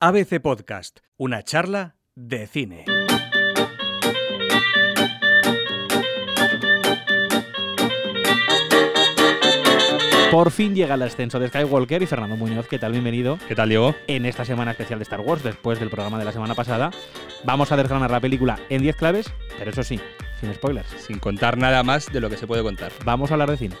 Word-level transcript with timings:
ABC 0.00 0.40
Podcast, 0.40 1.00
una 1.16 1.42
charla 1.42 1.96
de 2.14 2.46
cine. 2.46 2.84
Por 10.30 10.52
fin 10.52 10.76
llega 10.76 10.94
el 10.94 11.02
ascenso 11.02 11.40
de 11.40 11.48
Skywalker 11.48 12.00
y 12.00 12.06
Fernando 12.06 12.36
Muñoz, 12.36 12.68
¿qué 12.68 12.78
tal? 12.78 12.92
Bienvenido. 12.92 13.40
¿Qué 13.48 13.56
tal, 13.56 13.70
Diego? 13.70 13.96
En 14.06 14.24
esta 14.24 14.44
semana 14.44 14.70
especial 14.70 15.00
de 15.00 15.02
Star 15.02 15.20
Wars, 15.20 15.42
después 15.42 15.80
del 15.80 15.90
programa 15.90 16.16
de 16.20 16.26
la 16.26 16.32
semana 16.32 16.54
pasada, 16.54 16.92
vamos 17.42 17.72
a 17.72 17.76
desgranar 17.76 18.12
la 18.12 18.20
película 18.20 18.60
en 18.68 18.82
10 18.82 18.94
claves, 18.94 19.32
pero 19.58 19.72
eso 19.72 19.82
sí, 19.82 19.98
sin 20.40 20.54
spoilers. 20.54 20.90
Sin 20.90 21.18
contar 21.18 21.58
nada 21.58 21.82
más 21.82 22.06
de 22.12 22.20
lo 22.20 22.30
que 22.30 22.36
se 22.36 22.46
puede 22.46 22.62
contar. 22.62 22.92
Vamos 23.04 23.32
a 23.32 23.34
hablar 23.34 23.50
de 23.50 23.56
cine. 23.56 23.74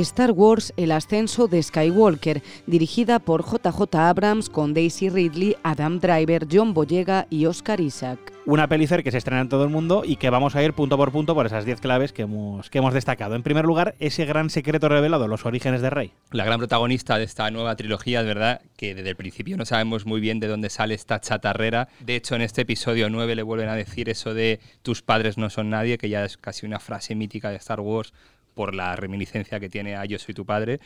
Star 0.00 0.32
Wars 0.32 0.74
El 0.76 0.92
ascenso 0.92 1.48
de 1.48 1.62
Skywalker, 1.62 2.42
dirigida 2.66 3.18
por 3.18 3.44
JJ 3.44 3.94
Abrams 3.94 4.50
con 4.50 4.74
Daisy 4.74 5.08
Ridley, 5.08 5.56
Adam 5.62 6.00
Driver, 6.00 6.46
John 6.50 6.74
Boyega 6.74 7.26
y 7.30 7.46
Oscar 7.46 7.80
Isaac. 7.80 8.18
Una 8.44 8.68
pelicer 8.68 9.02
que 9.02 9.10
se 9.10 9.18
estrena 9.18 9.40
en 9.40 9.48
todo 9.48 9.64
el 9.64 9.70
mundo 9.70 10.02
y 10.04 10.16
que 10.16 10.30
vamos 10.30 10.54
a 10.54 10.62
ir 10.62 10.72
punto 10.72 10.96
por 10.96 11.10
punto 11.10 11.34
por 11.34 11.46
esas 11.46 11.64
10 11.64 11.80
claves 11.80 12.12
que 12.12 12.22
hemos, 12.22 12.70
que 12.70 12.78
hemos 12.78 12.94
destacado. 12.94 13.34
En 13.34 13.42
primer 13.42 13.64
lugar, 13.64 13.96
ese 13.98 14.24
gran 14.24 14.50
secreto 14.50 14.88
revelado, 14.88 15.26
los 15.26 15.44
orígenes 15.46 15.82
de 15.82 15.90
Rey. 15.90 16.12
La 16.30 16.44
gran 16.44 16.58
protagonista 16.58 17.18
de 17.18 17.24
esta 17.24 17.50
nueva 17.50 17.74
trilogía, 17.74 18.20
es 18.20 18.26
verdad 18.26 18.60
que 18.76 18.94
desde 18.94 19.10
el 19.10 19.16
principio 19.16 19.56
no 19.56 19.64
sabemos 19.64 20.06
muy 20.06 20.20
bien 20.20 20.38
de 20.38 20.46
dónde 20.46 20.70
sale 20.70 20.94
esta 20.94 21.20
chatarrera. 21.20 21.88
De 22.00 22.14
hecho, 22.14 22.36
en 22.36 22.42
este 22.42 22.62
episodio 22.62 23.10
9 23.10 23.34
le 23.34 23.42
vuelven 23.42 23.68
a 23.68 23.74
decir 23.74 24.08
eso 24.08 24.32
de 24.32 24.60
tus 24.82 25.02
padres 25.02 25.38
no 25.38 25.50
son 25.50 25.70
nadie, 25.70 25.98
que 25.98 26.08
ya 26.08 26.24
es 26.24 26.36
casi 26.36 26.66
una 26.66 26.78
frase 26.78 27.16
mítica 27.16 27.50
de 27.50 27.56
Star 27.56 27.80
Wars 27.80 28.12
por 28.56 28.74
la 28.74 28.96
reminiscencia 28.96 29.60
que 29.60 29.68
tiene 29.68 29.96
a 29.96 30.06
Yo 30.06 30.18
soy 30.18 30.34
tu 30.34 30.46
padre. 30.46 30.80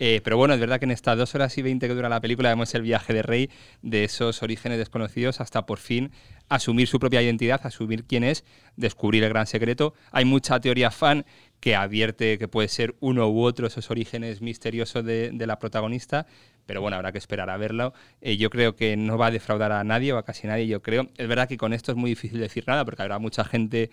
Eh, 0.00 0.20
pero 0.24 0.36
bueno, 0.36 0.54
es 0.54 0.60
verdad 0.60 0.80
que 0.80 0.86
en 0.86 0.90
estas 0.90 1.16
dos 1.16 1.36
horas 1.36 1.56
y 1.56 1.62
veinte 1.62 1.86
que 1.86 1.94
dura 1.94 2.08
la 2.08 2.20
película 2.20 2.48
vemos 2.48 2.74
el 2.74 2.82
viaje 2.82 3.14
de 3.14 3.22
Rey 3.22 3.48
de 3.80 4.02
esos 4.02 4.42
orígenes 4.42 4.78
desconocidos 4.78 5.40
hasta 5.40 5.64
por 5.64 5.78
fin 5.78 6.10
asumir 6.48 6.88
su 6.88 6.98
propia 6.98 7.22
identidad, 7.22 7.60
asumir 7.64 8.04
quién 8.04 8.24
es, 8.24 8.44
descubrir 8.76 9.22
el 9.22 9.30
gran 9.30 9.46
secreto. 9.46 9.94
Hay 10.10 10.24
mucha 10.24 10.58
teoría 10.60 10.90
fan 10.90 11.24
que 11.60 11.76
advierte 11.76 12.38
que 12.38 12.48
puede 12.48 12.66
ser 12.66 12.96
uno 12.98 13.28
u 13.28 13.44
otro 13.44 13.68
esos 13.68 13.88
orígenes 13.92 14.42
misteriosos 14.42 15.04
de, 15.04 15.32
la 15.32 15.60
protagonista, 15.60 16.26
pero 16.66 16.80
bueno, 16.80 16.96
habrá 16.96 17.12
que 17.12 17.18
esperar 17.18 17.50
a 17.50 17.56
verlo. 17.56 17.94
Eh, 18.20 18.36
yo 18.36 18.50
creo 18.50 18.74
que 18.74 18.96
no 18.96 19.16
va 19.16 19.28
a 19.28 19.30
defraudar 19.30 19.70
a 19.70 19.84
nadie 19.84 20.12
o 20.12 20.18
a 20.18 20.24
casi 20.24 20.48
nadie, 20.48 20.66
yo 20.66 20.82
creo. 20.82 21.08
Es 21.16 21.28
verdad 21.28 21.48
que 21.48 21.56
con 21.56 21.72
esto 21.72 21.92
es 21.92 21.96
muy 21.96 22.10
difícil 22.10 22.40
decir 22.40 22.64
nada 22.66 22.84
porque 22.84 23.02
habrá 23.02 23.20
mucha 23.20 23.44
gente 23.44 23.90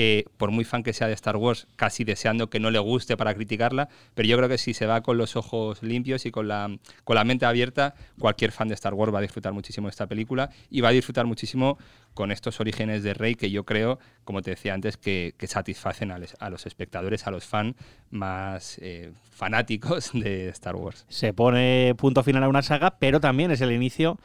eh, 0.00 0.26
por 0.36 0.52
muy 0.52 0.64
fan 0.64 0.84
que 0.84 0.92
sea 0.92 1.08
de 1.08 1.12
Star 1.14 1.36
Wars, 1.36 1.66
casi 1.74 2.04
deseando 2.04 2.48
que 2.48 2.60
no 2.60 2.70
le 2.70 2.78
guste 2.78 3.16
para 3.16 3.34
criticarla, 3.34 3.88
pero 4.14 4.28
yo 4.28 4.36
creo 4.36 4.48
que 4.48 4.56
si 4.56 4.72
se 4.72 4.86
va 4.86 5.00
con 5.00 5.18
los 5.18 5.34
ojos 5.34 5.82
limpios 5.82 6.24
y 6.24 6.30
con 6.30 6.46
la, 6.46 6.70
con 7.02 7.16
la 7.16 7.24
mente 7.24 7.46
abierta, 7.46 7.96
cualquier 8.16 8.52
fan 8.52 8.68
de 8.68 8.74
Star 8.74 8.94
Wars 8.94 9.12
va 9.12 9.18
a 9.18 9.22
disfrutar 9.22 9.52
muchísimo 9.52 9.88
de 9.88 9.90
esta 9.90 10.06
película 10.06 10.50
y 10.70 10.82
va 10.82 10.90
a 10.90 10.92
disfrutar 10.92 11.26
muchísimo 11.26 11.78
con 12.14 12.30
estos 12.30 12.60
orígenes 12.60 13.02
de 13.02 13.12
Rey 13.12 13.34
que 13.34 13.50
yo 13.50 13.64
creo, 13.64 13.98
como 14.22 14.40
te 14.40 14.50
decía 14.50 14.72
antes, 14.72 14.96
que, 14.96 15.34
satisfacen 15.48 16.12
a, 16.12 16.50
los 16.50 16.66
espectadores, 16.66 17.26
a 17.26 17.32
los 17.32 17.44
fans 17.44 17.74
más 18.10 18.78
eh, 18.80 19.10
fanáticos 19.32 20.10
de 20.14 20.48
Star 20.50 20.76
Wars. 20.76 21.06
Se 21.08 21.32
pone 21.32 21.94
punto 21.96 22.22
final 22.22 22.44
a 22.44 22.48
una 22.48 22.62
saga, 22.62 22.98
pero 22.98 23.20
también 23.20 23.50
es 23.50 23.60
el 23.60 23.72
inicio 23.72 24.18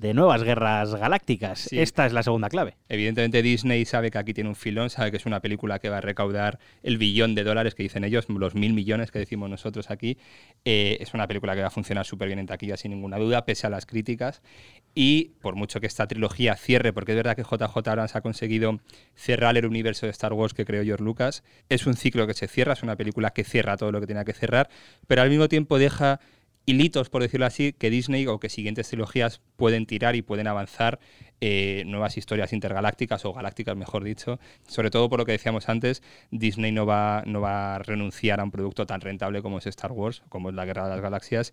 de 0.00 0.14
nuevas 0.14 0.42
guerras 0.42 0.94
galácticas. 0.94 1.60
Sí. 1.60 1.78
Esta 1.78 2.06
es 2.06 2.14
la 2.14 2.22
segunda 2.22 2.48
clave. 2.48 2.74
Evidentemente 2.88 3.42
Disney 3.42 3.84
sabe 3.84 4.10
que 4.10 4.16
aquí 4.16 4.32
tiene 4.32 4.48
un 4.48 4.56
filón, 4.56 4.88
sabe 4.88 5.10
que 5.10 5.18
es 5.18 5.26
una 5.26 5.40
película 5.40 5.78
que 5.78 5.90
va 5.90 5.98
a 5.98 6.00
recaudar 6.00 6.58
el 6.82 6.96
billón 6.96 7.34
de 7.34 7.44
dólares 7.44 7.74
que 7.74 7.82
dicen 7.82 8.04
ellos, 8.04 8.24
los 8.30 8.54
mil 8.54 8.72
millones 8.72 9.10
que 9.10 9.18
decimos 9.18 9.50
nosotros 9.50 9.90
aquí. 9.90 10.16
Eh, 10.64 10.96
es 11.00 11.12
una 11.12 11.28
película 11.28 11.54
que 11.54 11.60
va 11.60 11.66
a 11.66 11.70
funcionar 11.70 12.06
súper 12.06 12.28
bien 12.28 12.38
en 12.38 12.46
taquilla 12.46 12.78
sin 12.78 12.92
ninguna 12.92 13.18
duda, 13.18 13.44
pese 13.44 13.66
a 13.66 13.70
las 13.70 13.84
críticas. 13.84 14.40
Y 14.94 15.32
por 15.42 15.54
mucho 15.54 15.80
que 15.80 15.86
esta 15.86 16.06
trilogía 16.06 16.56
cierre, 16.56 16.94
porque 16.94 17.12
es 17.12 17.16
verdad 17.16 17.36
que 17.36 17.42
JJ 17.42 17.86
Abrams 17.86 18.16
ha 18.16 18.22
conseguido 18.22 18.80
cerrar 19.14 19.58
el 19.58 19.66
universo 19.66 20.06
de 20.06 20.12
Star 20.12 20.32
Wars 20.32 20.54
que 20.54 20.64
creó 20.64 20.82
George 20.82 21.04
Lucas, 21.04 21.44
es 21.68 21.86
un 21.86 21.92
ciclo 21.92 22.26
que 22.26 22.32
se 22.32 22.48
cierra, 22.48 22.72
es 22.72 22.82
una 22.82 22.96
película 22.96 23.30
que 23.34 23.44
cierra 23.44 23.76
todo 23.76 23.92
lo 23.92 24.00
que 24.00 24.06
tenía 24.06 24.24
que 24.24 24.32
cerrar, 24.32 24.70
pero 25.06 25.20
al 25.20 25.28
mismo 25.28 25.46
tiempo 25.48 25.78
deja 25.78 26.20
hilitos, 26.70 27.10
por 27.10 27.22
decirlo 27.22 27.46
así, 27.46 27.72
que 27.72 27.90
Disney 27.90 28.26
o 28.26 28.40
que 28.40 28.48
siguientes 28.48 28.88
trilogías 28.88 29.40
pueden 29.56 29.86
tirar 29.86 30.16
y 30.16 30.22
pueden 30.22 30.46
avanzar 30.46 30.98
eh, 31.40 31.84
nuevas 31.86 32.16
historias 32.16 32.52
intergalácticas 32.52 33.24
o 33.24 33.32
galácticas, 33.32 33.76
mejor 33.76 34.04
dicho. 34.04 34.38
Sobre 34.66 34.90
todo 34.90 35.08
por 35.08 35.18
lo 35.18 35.26
que 35.26 35.32
decíamos 35.32 35.68
antes, 35.68 36.02
Disney 36.30 36.72
no 36.72 36.86
va, 36.86 37.22
no 37.26 37.40
va 37.40 37.76
a 37.76 37.78
renunciar 37.78 38.40
a 38.40 38.44
un 38.44 38.50
producto 38.50 38.86
tan 38.86 39.00
rentable 39.00 39.42
como 39.42 39.58
es 39.58 39.66
Star 39.66 39.92
Wars, 39.92 40.22
como 40.28 40.50
es 40.50 40.54
la 40.54 40.64
Guerra 40.64 40.84
de 40.84 40.90
las 40.90 41.00
Galaxias. 41.00 41.52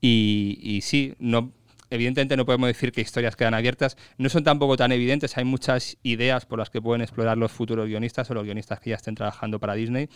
Y, 0.00 0.58
y 0.62 0.80
sí, 0.82 1.14
no, 1.18 1.52
evidentemente 1.90 2.36
no 2.36 2.44
podemos 2.44 2.68
decir 2.68 2.92
que 2.92 3.00
historias 3.00 3.36
quedan 3.36 3.54
abiertas, 3.54 3.96
no 4.18 4.28
son 4.28 4.44
tampoco 4.44 4.76
tan 4.76 4.92
evidentes, 4.92 5.36
hay 5.36 5.44
muchas 5.44 5.96
ideas 6.02 6.46
por 6.46 6.58
las 6.58 6.70
que 6.70 6.80
pueden 6.80 7.02
explorar 7.02 7.38
los 7.38 7.52
futuros 7.52 7.86
guionistas 7.86 8.30
o 8.30 8.34
los 8.34 8.44
guionistas 8.44 8.80
que 8.80 8.90
ya 8.90 8.96
estén 8.96 9.14
trabajando 9.14 9.58
para 9.58 9.74
Disney, 9.74 10.08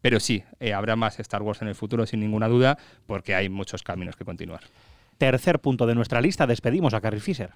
pero 0.00 0.20
sí, 0.20 0.44
eh, 0.60 0.72
habrá 0.72 0.96
más 0.96 1.18
Star 1.20 1.42
Wars 1.42 1.62
en 1.62 1.68
el 1.68 1.74
futuro 1.74 2.06
sin 2.06 2.20
ninguna 2.20 2.48
duda, 2.48 2.78
porque 3.06 3.34
hay 3.34 3.48
muchos 3.48 3.82
caminos 3.82 4.16
que 4.16 4.24
continuar. 4.24 4.60
Tercer 5.18 5.60
punto 5.60 5.86
de 5.86 5.94
nuestra 5.94 6.20
lista, 6.20 6.46
despedimos 6.46 6.92
a 6.92 7.00
Carrie 7.00 7.20
Fisher. 7.20 7.50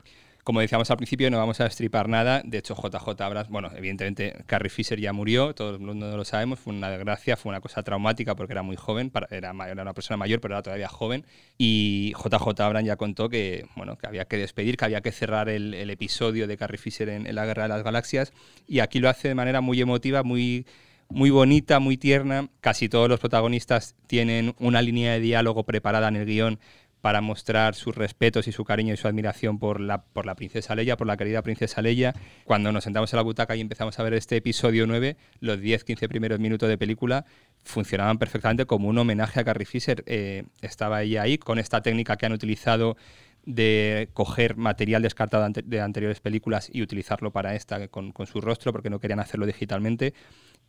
Como 0.44 0.60
decíamos 0.60 0.90
al 0.90 0.96
principio, 0.96 1.30
no 1.30 1.36
vamos 1.36 1.60
a 1.60 1.64
destripar 1.64 2.08
nada. 2.08 2.40
De 2.42 2.56
hecho, 2.56 2.74
JJ 2.74 3.20
Abrams, 3.20 3.50
bueno, 3.50 3.70
evidentemente 3.76 4.42
Carrie 4.46 4.70
Fisher 4.70 4.98
ya 4.98 5.12
murió, 5.12 5.54
todo 5.54 5.74
el 5.74 5.78
mundo 5.80 6.16
lo 6.16 6.24
sabemos, 6.24 6.58
fue 6.58 6.72
una 6.72 6.88
desgracia, 6.88 7.36
fue 7.36 7.50
una 7.50 7.60
cosa 7.60 7.82
traumática 7.82 8.34
porque 8.34 8.54
era 8.54 8.62
muy 8.62 8.76
joven, 8.76 9.12
era, 9.30 9.52
era 9.68 9.82
una 9.82 9.92
persona 9.92 10.16
mayor, 10.16 10.40
pero 10.40 10.54
era 10.54 10.62
todavía 10.62 10.88
joven. 10.88 11.26
Y 11.58 12.14
JJ 12.14 12.58
Abrams 12.62 12.86
ya 12.86 12.96
contó 12.96 13.28
que, 13.28 13.66
bueno, 13.76 13.98
que 13.98 14.06
había 14.06 14.24
que 14.24 14.38
despedir, 14.38 14.78
que 14.78 14.86
había 14.86 15.02
que 15.02 15.12
cerrar 15.12 15.50
el, 15.50 15.74
episodio 15.90 16.46
de 16.46 16.56
Carrie 16.56 16.78
Fisher 16.78 17.10
en, 17.10 17.26
en 17.26 17.34
la 17.34 17.44
Guerra 17.44 17.64
de 17.64 17.68
las 17.68 17.82
Galaxias. 17.82 18.32
Y 18.66 18.80
aquí 18.80 19.00
lo 19.00 19.10
hace 19.10 19.28
de 19.28 19.34
manera 19.34 19.60
muy 19.60 19.80
emotiva, 19.80 20.22
muy 20.22 20.64
muy 21.10 21.30
bonita, 21.30 21.80
muy 21.80 21.96
tierna. 21.96 22.48
Casi 22.60 22.88
todos 22.88 23.08
los 23.08 23.20
protagonistas 23.20 23.96
tienen 24.06 24.54
una 24.58 24.80
línea 24.80 25.12
de 25.12 25.20
diálogo 25.20 25.64
preparada 25.64 26.08
en 26.08 26.16
el 26.16 26.24
guion 26.24 26.60
para 27.00 27.20
mostrar 27.20 27.74
sus 27.74 27.94
respetos 27.94 28.46
y 28.48 28.52
su 28.52 28.64
cariño 28.64 28.94
y 28.94 28.96
su 28.96 29.08
admiración 29.08 29.58
por 29.58 29.80
la, 29.80 30.02
por 30.02 30.26
la 30.26 30.34
princesa 30.34 30.74
Leia, 30.74 30.96
por 30.96 31.06
la 31.06 31.16
querida 31.16 31.42
princesa 31.42 31.80
Leia. 31.82 32.14
Cuando 32.44 32.72
nos 32.72 32.84
sentamos 32.84 33.12
en 33.12 33.16
la 33.16 33.22
butaca 33.22 33.56
y 33.56 33.60
empezamos 33.60 33.98
a 33.98 34.02
ver 34.02 34.14
este 34.14 34.36
episodio 34.36 34.86
9, 34.86 35.16
los 35.40 35.58
10-15 35.58 36.08
primeros 36.08 36.38
minutos 36.40 36.68
de 36.68 36.76
película 36.76 37.24
funcionaban 37.64 38.18
perfectamente 38.18 38.66
como 38.66 38.88
un 38.88 38.98
homenaje 38.98 39.40
a 39.40 39.44
Carrie 39.44 39.66
Fisher. 39.66 40.02
Eh, 40.06 40.44
estaba 40.60 41.02
ella 41.02 41.22
ahí 41.22 41.38
con 41.38 41.58
esta 41.58 41.82
técnica 41.82 42.16
que 42.16 42.26
han 42.26 42.32
utilizado 42.32 42.96
de 43.44 44.10
coger 44.12 44.56
material 44.56 45.00
descartado 45.02 45.48
de 45.64 45.80
anteriores 45.80 46.20
películas 46.20 46.68
y 46.70 46.82
utilizarlo 46.82 47.32
para 47.32 47.54
esta 47.54 47.88
con, 47.88 48.12
con 48.12 48.26
su 48.26 48.42
rostro 48.42 48.72
porque 48.72 48.90
no 48.90 49.00
querían 49.00 49.20
hacerlo 49.20 49.46
digitalmente. 49.46 50.12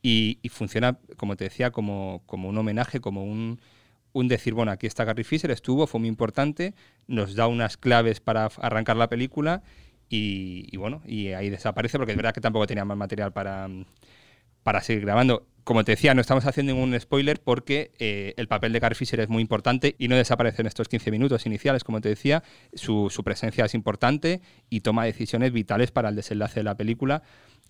Y, 0.02 0.40
y 0.42 0.50
funciona, 0.50 0.98
como 1.18 1.36
te 1.36 1.44
decía, 1.44 1.72
como, 1.72 2.24
como 2.26 2.50
un 2.50 2.58
homenaje, 2.58 3.02
como 3.02 3.24
un 3.24 3.60
un 4.14 4.28
decir, 4.28 4.54
bueno, 4.54 4.72
aquí 4.72 4.88
está 4.88 5.06
Carrie 5.06 5.24
Fisher, 5.24 5.52
estuvo, 5.52 5.88
fue 5.88 6.00
muy 6.00 6.10
importante, 6.10 6.74
nos 7.08 7.36
da 7.36 7.48
unas 7.48 7.78
claves 7.78 8.20
para 8.20 8.46
arrancar 8.46 8.98
la 8.98 9.10
película 9.10 9.64
y, 10.10 10.76
bueno, 10.76 11.02
y 11.06 11.30
ahí 11.30 11.50
desaparece 11.50 11.98
porque 11.98 12.12
es 12.12 12.18
verdad 12.18 12.34
que 12.34 12.42
tampoco 12.42 12.68
tenía 12.68 12.84
más 12.84 12.98
material 12.98 13.32
para, 13.32 13.70
para 14.62 14.82
seguir 14.82 15.04
grabando. 15.04 15.48
Como 15.64 15.86
te 15.86 15.94
decía, 15.94 16.14
no 16.14 16.22
estamos 16.22 16.46
haciendo 16.46 16.74
ningún 16.74 17.00
spoiler 17.00 17.40
porque 17.40 17.92
eh, 18.00 18.34
el 18.36 18.48
papel 18.48 18.74
de 18.74 18.82
Carrie 18.82 18.96
Fisher 18.96 19.20
es 19.22 19.30
muy 19.30 19.42
importante 19.42 19.96
y 19.98 20.08
no 20.08 20.16
desaparece 20.16 20.64
en 20.64 20.68
estos 20.68 20.90
15 20.90 21.12
minutos 21.12 21.46
iniciales, 21.46 21.84
como 21.84 22.02
te 22.02 22.10
decía. 22.10 22.44
Su 22.74 23.10
presencia 23.24 23.64
es 23.64 23.74
importante 23.74 24.42
y 24.70 24.82
toma 24.82 25.06
decisiones 25.06 25.54
vitales 25.54 25.92
para 25.92 26.10
el 26.10 26.16
desenlace 26.16 26.60
de 26.60 26.64
la 26.66 26.76
película. 26.76 27.24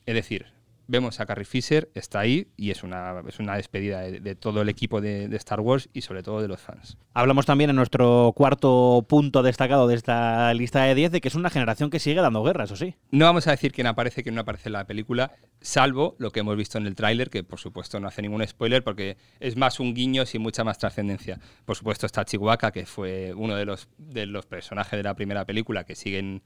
Es 0.05 0.15
decir, 0.15 0.47
vemos 0.91 1.21
a 1.21 1.25
Carrie 1.25 1.45
Fisher, 1.45 1.89
está 1.95 2.19
ahí 2.19 2.49
y 2.57 2.69
es 2.69 2.83
una, 2.83 3.23
es 3.27 3.39
una 3.39 3.55
despedida 3.55 4.01
de, 4.01 4.19
de 4.19 4.35
todo 4.35 4.61
el 4.61 4.67
equipo 4.67 4.99
de, 4.99 5.29
de, 5.29 5.37
Star 5.37 5.61
Wars 5.61 5.89
y 5.93 6.01
sobre 6.01 6.21
todo 6.21 6.41
de 6.41 6.49
los 6.49 6.59
fans. 6.59 6.97
Hablamos 7.13 7.45
también 7.45 7.69
en 7.69 7.77
nuestro 7.77 8.33
cuarto 8.35 9.05
punto 9.07 9.41
destacado 9.41 9.87
de 9.87 9.95
esta 9.95 10.53
lista 10.53 10.83
de 10.83 10.93
10 10.93 11.13
de 11.13 11.21
que 11.21 11.29
es 11.29 11.35
una 11.35 11.49
generación 11.49 11.89
que 11.89 11.99
sigue 11.99 12.21
dando 12.21 12.43
guerra, 12.43 12.65
eso 12.65 12.75
sí. 12.75 12.95
No 13.09 13.25
vamos 13.25 13.47
a 13.47 13.51
decir 13.51 13.71
quién 13.71 13.87
aparece, 13.87 14.21
quién 14.21 14.35
no 14.35 14.41
aparece 14.41 14.67
en 14.67 14.73
la 14.73 14.85
película, 14.85 15.31
salvo 15.61 16.15
lo 16.19 16.31
que 16.31 16.41
hemos 16.41 16.57
visto 16.57 16.77
en 16.77 16.85
el 16.85 16.95
tráiler, 16.95 17.29
que 17.29 17.43
por 17.43 17.59
supuesto 17.59 17.99
no 18.01 18.09
hace 18.09 18.21
ningún 18.21 18.45
spoiler 18.45 18.83
porque 18.83 19.15
es 19.39 19.55
más 19.55 19.79
un 19.79 19.93
guiño 19.93 20.25
sin 20.25 20.41
mucha 20.41 20.65
más 20.65 20.77
trascendencia. 20.77 21.39
Por 21.63 21.77
supuesto 21.77 22.05
está 22.05 22.25
Chihuahua, 22.25 22.71
que 22.71 22.85
fue 22.85 23.33
uno 23.33 23.55
de 23.55 23.63
los, 23.63 23.87
de 23.97 24.25
los 24.25 24.45
personajes 24.45 24.97
de 24.97 25.03
la 25.03 25.15
primera 25.15 25.45
película 25.45 25.85
que 25.85 25.95
siguen 25.95 26.41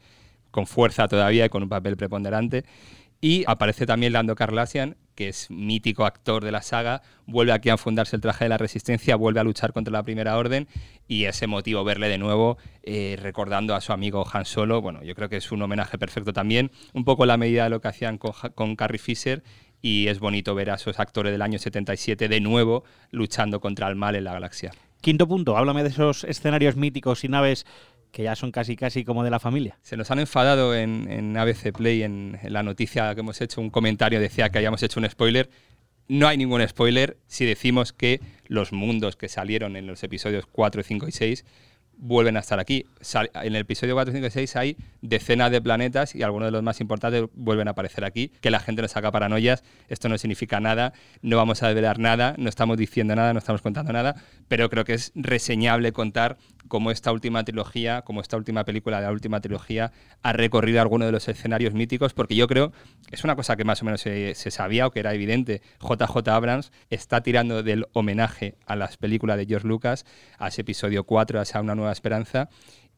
con 0.52 0.68
fuerza 0.68 1.08
todavía 1.10 1.46
y 1.46 1.50
con 1.50 1.64
un 1.64 1.70
papel 1.70 1.98
preponderante. 1.98 2.64
Y 3.26 3.44
aparece 3.48 3.88
también 3.88 4.14
Lando 4.14 4.36
Carlassian, 4.36 4.98
que 5.16 5.30
es 5.30 5.50
mítico 5.50 6.06
actor 6.06 6.44
de 6.44 6.52
la 6.52 6.62
saga, 6.62 7.02
vuelve 7.26 7.54
aquí 7.54 7.70
a 7.70 7.78
fundarse 7.78 8.16
el 8.16 8.22
traje 8.22 8.46
de 8.46 8.50
la 8.50 8.60
resistencia, 8.60 9.16
vuelve 9.16 9.40
a 9.40 9.44
luchar 9.44 9.74
contra 9.74 9.92
la 9.92 10.04
Primera 10.04 10.38
Orden 10.38 10.68
y 11.08 11.24
es 11.24 11.42
emotivo 11.42 11.84
verle 11.84 12.08
de 12.08 12.20
nuevo 12.20 12.60
eh, 12.84 13.18
recordando 13.20 13.74
a 13.74 13.82
su 13.82 13.94
amigo 13.94 14.28
Han 14.32 14.46
Solo. 14.46 14.80
Bueno, 14.80 15.02
yo 15.02 15.16
creo 15.16 15.28
que 15.28 15.38
es 15.38 15.52
un 15.52 15.64
homenaje 15.64 15.98
perfecto 15.98 16.34
también, 16.34 16.70
un 16.94 17.04
poco 17.04 17.26
la 17.26 17.36
medida 17.36 17.64
de 17.64 17.72
lo 17.72 17.82
que 17.82 17.88
hacían 17.88 18.20
con, 18.20 18.34
con 18.54 18.76
Carrie 18.76 19.00
Fisher 19.00 19.42
y 19.82 20.08
es 20.08 20.20
bonito 20.20 20.54
ver 20.54 20.70
a 20.70 20.76
esos 20.76 21.00
actores 21.00 21.32
del 21.32 21.42
año 21.42 21.58
77 21.58 22.28
de 22.28 22.40
nuevo 22.42 22.84
luchando 23.10 23.60
contra 23.60 23.88
el 23.88 23.96
mal 23.96 24.14
en 24.14 24.26
la 24.26 24.34
galaxia. 24.34 24.72
Quinto 25.02 25.28
punto, 25.28 25.56
háblame 25.56 25.84
de 25.84 25.90
esos 25.90 26.24
escenarios 26.24 26.76
míticos 26.76 27.24
y 27.24 27.28
naves 27.28 27.66
que 28.16 28.24
ya 28.24 28.34
son 28.38 28.54
casi 28.54 28.78
casi 28.78 29.04
como 29.04 29.26
de 29.26 29.30
la 29.30 29.42
familia. 29.42 29.78
Se 29.82 29.98
nos 29.98 30.10
han 30.10 30.20
enfadado 30.20 30.74
en, 30.74 31.36
ABC 31.36 31.74
Play, 31.74 32.02
en, 32.02 32.40
la 32.44 32.64
noticia 32.64 33.14
que 33.14 33.20
hemos 33.20 33.42
hecho, 33.42 33.60
un 33.60 33.70
comentario 33.70 34.22
decía 34.22 34.48
que 34.48 34.58
hayamos 34.58 34.82
hecho 34.84 35.02
un 35.02 35.10
spoiler. 35.10 35.50
No 36.08 36.26
hay 36.30 36.38
ningún 36.38 36.66
spoiler 36.66 37.18
si 37.28 37.44
decimos 37.46 37.92
que 37.92 38.22
los 38.48 38.72
mundos 38.72 39.18
que 39.18 39.28
salieron 39.28 39.76
en 39.76 39.86
los 39.86 40.02
episodios 40.02 40.46
4, 40.46 40.82
5 40.82 41.10
y 41.10 41.12
6 41.12 41.46
vuelven 41.98 42.38
a 42.38 42.40
estar 42.40 42.58
aquí. 42.58 42.86
En 43.34 43.54
el 43.54 43.62
episodio 43.62 43.96
4, 43.96 44.14
5 44.14 44.28
y 44.28 44.32
6 44.32 44.56
hay 44.56 44.78
decenas 45.02 45.52
de 45.52 45.62
planetas 45.62 46.16
y 46.16 46.24
algunos 46.24 46.48
de 46.48 46.52
los 46.52 46.64
más 46.64 46.80
importantes 46.80 47.26
vuelven 47.34 47.68
a 47.68 47.72
aparecer 47.72 48.06
aquí. 48.06 48.32
Que 48.40 48.50
la 48.50 48.62
gente 48.62 48.82
nos 48.82 48.92
saca 48.92 49.12
paranoias, 49.12 49.66
esto 49.90 50.08
no 50.08 50.18
significa 50.18 50.62
nada, 50.62 50.94
no 51.22 51.36
vamos 51.36 51.64
a 51.64 51.68
develar 51.68 52.00
nada, 52.00 52.34
no 52.38 52.48
estamos 52.48 52.78
diciendo 52.78 53.14
nada, 53.14 53.34
no 53.34 53.40
estamos 53.40 53.62
contando 53.62 53.92
nada, 53.92 54.16
pero 54.48 54.70
creo 54.70 54.86
que 54.86 54.94
es 54.94 55.12
reseñable 55.16 55.92
contar 55.92 56.38
cómo 56.68 56.92
esta 56.92 57.12
última 57.12 57.44
trilogía, 57.44 58.02
como 58.02 58.22
esta 58.22 58.38
última 58.38 58.64
película 58.64 58.98
de 58.98 59.04
la 59.04 59.12
última 59.12 59.42
trilogía, 59.42 59.92
ha 60.22 60.34
recorrido 60.34 60.82
algunos 60.82 61.08
de 61.08 61.12
los 61.12 61.28
escenarios 61.28 61.74
míticos, 61.74 62.14
porque 62.14 62.36
yo 62.36 62.48
creo, 62.48 62.72
es 63.12 63.24
una 63.24 63.36
cosa 63.36 63.56
que 63.56 63.64
más 63.64 63.82
o 63.82 63.86
menos 63.86 64.02
se, 64.02 64.36
se 64.36 64.52
sabía 64.52 64.88
o 64.88 64.92
que 64.92 65.00
era 65.00 65.14
evidente, 65.14 65.62
JJ 65.82 66.28
Abrams 66.30 66.72
está 66.90 67.22
tirando 67.22 67.64
del 67.64 67.88
homenaje 67.94 68.56
a 68.66 68.76
las 68.76 68.98
películas 68.98 69.38
de 69.38 69.46
George 69.46 69.68
Lucas, 69.68 70.06
a 70.38 70.48
ese 70.48 70.62
episodio 70.62 71.04
4, 71.04 71.40
a 71.40 71.44
esa 71.44 71.62
Una 71.62 71.76
Nueva 71.76 71.92
Esperanza, 71.92 72.50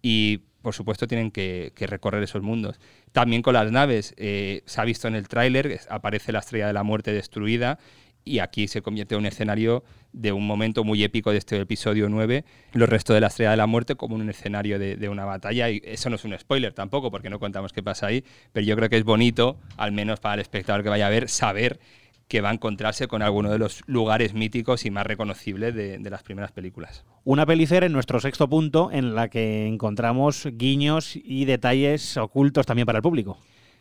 y 0.02 0.44
por 0.62 0.74
supuesto 0.74 1.08
tienen 1.08 1.32
que, 1.32 1.72
recorrer 1.78 2.24
esos 2.24 2.42
mundos. 2.42 2.80
También 3.14 3.42
con 3.42 3.54
las 3.54 3.72
naves, 3.72 4.14
eh, 4.18 4.64
se 4.66 4.82
ha 4.82 4.84
visto 4.84 5.08
en 5.08 5.16
el 5.16 5.28
tráiler, 5.28 5.80
aparece 5.90 6.32
la 6.32 6.40
estrella 6.40 6.68
de 6.68 6.74
la 6.74 6.84
muerte 6.84 7.14
destruida 7.14 7.80
y 8.28 8.40
aquí 8.40 8.68
se 8.68 8.82
convierte 8.82 9.16
en 9.16 9.20
un 9.22 9.26
escenario 9.26 9.84
de 10.14 10.32
un 10.32 10.46
momento 10.46 10.84
muy 10.84 11.04
épico 11.04 11.32
de 11.32 11.38
este 11.38 11.60
episodio 11.60 12.10
9, 12.10 12.44
los 12.74 12.90
restos 12.90 13.14
de 13.14 13.22
la 13.22 13.28
Estrella 13.28 13.52
de 13.52 13.58
la 13.58 13.68
Muerte 13.68 13.96
como 13.96 14.16
un 14.16 14.30
escenario 14.30 14.80
de, 14.80 15.10
una 15.10 15.26
batalla. 15.26 15.70
Y 15.70 15.82
eso 15.86 16.10
no 16.10 16.16
es 16.16 16.26
un 16.26 16.38
spoiler 16.38 16.74
tampoco, 16.74 17.12
porque 17.12 17.30
no 17.30 17.40
contamos 17.40 17.74
qué 17.74 17.84
pasa 17.84 18.08
ahí, 18.08 18.24
pero 18.52 18.66
yo 18.66 18.76
creo 18.76 18.90
que 18.90 18.98
es 18.98 19.04
bonito, 19.04 19.58
al 19.78 19.92
menos 19.92 20.20
para 20.20 20.36
el 20.36 20.42
espectador 20.42 20.84
que 20.84 20.90
vaya 20.90 21.08
a 21.08 21.10
ver, 21.10 21.30
saber 21.30 21.80
que 22.28 22.42
va 22.42 22.50
a 22.50 22.54
encontrarse 22.54 23.08
con 23.08 23.22
alguno 23.22 23.50
de 23.50 23.58
los 23.58 23.82
lugares 23.88 24.34
míticos 24.34 24.86
y 24.86 24.92
más 24.92 25.08
reconocibles 25.08 25.74
de, 25.74 26.00
las 26.10 26.24
primeras 26.24 26.52
películas. 26.52 27.06
Una 27.24 27.46
pelicera 27.46 27.86
en 27.86 27.94
nuestro 27.94 28.20
sexto 28.20 28.50
punto 28.50 28.92
en 28.92 29.16
la 29.16 29.30
que 29.30 29.66
encontramos 29.66 30.48
guiños 30.54 31.16
y 31.16 31.46
detalles 31.46 32.18
ocultos 32.18 32.66
también 32.66 32.86
para 32.86 32.98
el 32.98 33.04
público. 33.04 33.38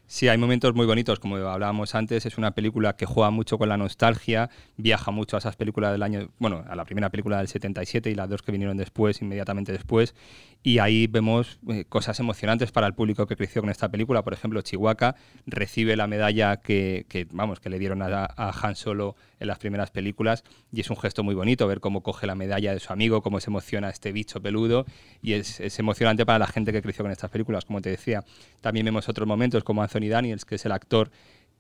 Sí, 0.09 0.29
hay 0.29 0.39
momentos 0.39 0.73
muy 0.73 0.87
bonitos, 0.87 1.19
como 1.19 1.35
hablábamos 1.35 1.97
antes, 1.97 2.27
es 2.27 2.39
una 2.39 2.53
película 2.53 2.95
que 2.95 3.07
juega 3.07 3.31
mucho 3.31 3.59
con 3.59 3.69
la 3.69 3.77
nostalgia, 3.77 4.51
viaja 4.77 5.11
mucho 5.11 5.37
a 5.37 5.41
esas 5.41 5.57
películas 5.57 5.91
del 5.91 6.05
año, 6.05 6.29
bueno, 6.39 6.65
a 6.69 6.77
la 6.77 6.85
primera 6.85 7.11
película 7.11 7.39
del 7.39 7.49
77 7.49 8.09
y 8.09 8.15
las 8.15 8.29
dos 8.29 8.41
que 8.43 8.53
vinieron 8.53 8.77
después, 8.77 9.21
inmediatamente 9.21 9.73
después, 9.73 10.15
y 10.63 10.79
ahí 10.79 11.07
vemos 11.07 11.61
eh, 11.69 11.85
cosas 11.89 12.19
emocionantes 12.19 12.73
para 12.73 12.89
el 12.89 12.95
público 12.95 13.27
que 13.27 13.37
creció 13.37 13.63
con 13.63 13.71
esta 13.71 13.89
película. 13.89 14.25
Por 14.25 14.33
ejemplo, 14.33 14.63
Chihuahua 14.63 15.15
recibe 15.47 15.95
la 15.95 16.09
medalla 16.09 16.57
que, 16.57 17.07
vamos, 17.31 17.61
que 17.61 17.71
le 17.71 17.79
dieron 17.79 18.03
a, 18.03 18.35
Han 18.37 18.75
Solo 18.75 19.15
en 19.39 19.47
las 19.47 19.59
primeras 19.59 19.91
películas 19.91 20.43
y 20.73 20.81
es 20.81 20.91
un 20.91 20.97
gesto 20.97 21.23
muy 21.23 21.35
bonito 21.37 21.69
ver 21.69 21.79
cómo 21.79 22.03
coge 22.03 22.27
la 22.27 22.35
medalla 22.35 22.73
de 22.73 22.81
su 22.81 22.93
amigo, 22.93 23.23
cómo 23.23 23.39
se 23.39 23.51
emociona 23.51 23.91
este 23.91 24.11
bicho 24.11 24.41
peludo 24.41 24.87
y 25.23 25.35
es, 25.35 25.61
es 25.61 25.79
emocionante 25.79 26.27
para 26.27 26.39
la 26.41 26.47
gente 26.47 26.73
que 26.73 26.83
creció 26.83 27.05
con 27.05 27.13
estas 27.13 27.31
películas, 27.31 27.65
como 27.65 27.81
te 27.81 27.91
decía. 27.91 28.25
También 28.61 28.87
vemos 28.87 29.09
otros 29.09 29.29
momentos 29.29 29.63
como 29.63 29.83
Anthony 29.97 30.11
Daniels, 30.11 30.45
que 30.45 30.57
es 30.57 30.65
el 30.67 30.73
actor 30.73 31.11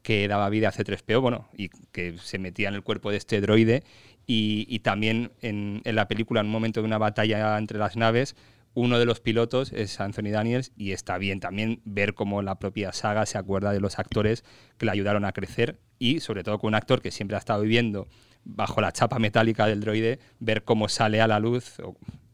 que 0.02 0.28
daba 0.28 0.48
vida 0.50 0.68
a 0.68 0.72
C3PO, 0.72 1.20
bueno, 1.20 1.48
y 1.56 1.68
que 1.68 2.16
se 2.18 2.38
metía 2.38 2.68
en 2.68 2.74
el 2.74 2.82
cuerpo 2.82 3.10
de 3.10 3.16
este 3.16 3.40
droide. 3.40 3.82
Y, 4.28 4.80
también 4.80 5.32
en, 5.40 5.82
la 5.84 6.08
película, 6.08 6.40
en 6.40 6.46
un 6.46 6.52
momento 6.52 6.80
de 6.80 6.86
una 6.86 6.98
batalla 6.98 7.58
entre 7.58 7.78
las 7.78 7.96
naves, 7.96 8.34
uno 8.74 8.98
de 8.98 9.06
los 9.06 9.20
pilotos 9.20 9.72
es 9.72 10.00
Anthony 10.00 10.30
Daniels 10.32 10.72
y 10.76 10.92
está 10.92 11.16
bien 11.16 11.40
también 11.40 11.80
ver 11.84 12.14
cómo 12.14 12.42
la 12.42 12.58
propia 12.58 12.92
saga 12.92 13.24
se 13.24 13.38
acuerda 13.38 13.72
de 13.72 13.80
los 13.80 13.98
actores 13.98 14.44
que 14.76 14.84
le 14.84 14.92
ayudaron 14.92 15.24
a 15.24 15.32
crecer 15.32 15.78
y 15.98 16.20
sobre 16.20 16.44
todo 16.44 16.58
con 16.58 16.68
un 16.68 16.74
actor 16.74 17.00
que 17.00 17.10
siempre 17.10 17.36
ha 17.36 17.38
estado 17.38 17.62
viviendo 17.62 18.06
bajo 18.44 18.80
la 18.80 18.92
chapa 18.92 19.18
metálica 19.18 19.66
del 19.66 19.80
droide, 19.80 20.18
ver 20.40 20.62
cómo 20.62 20.88
sale 20.88 21.20
a 21.20 21.26
la 21.26 21.40
luz, 21.40 21.76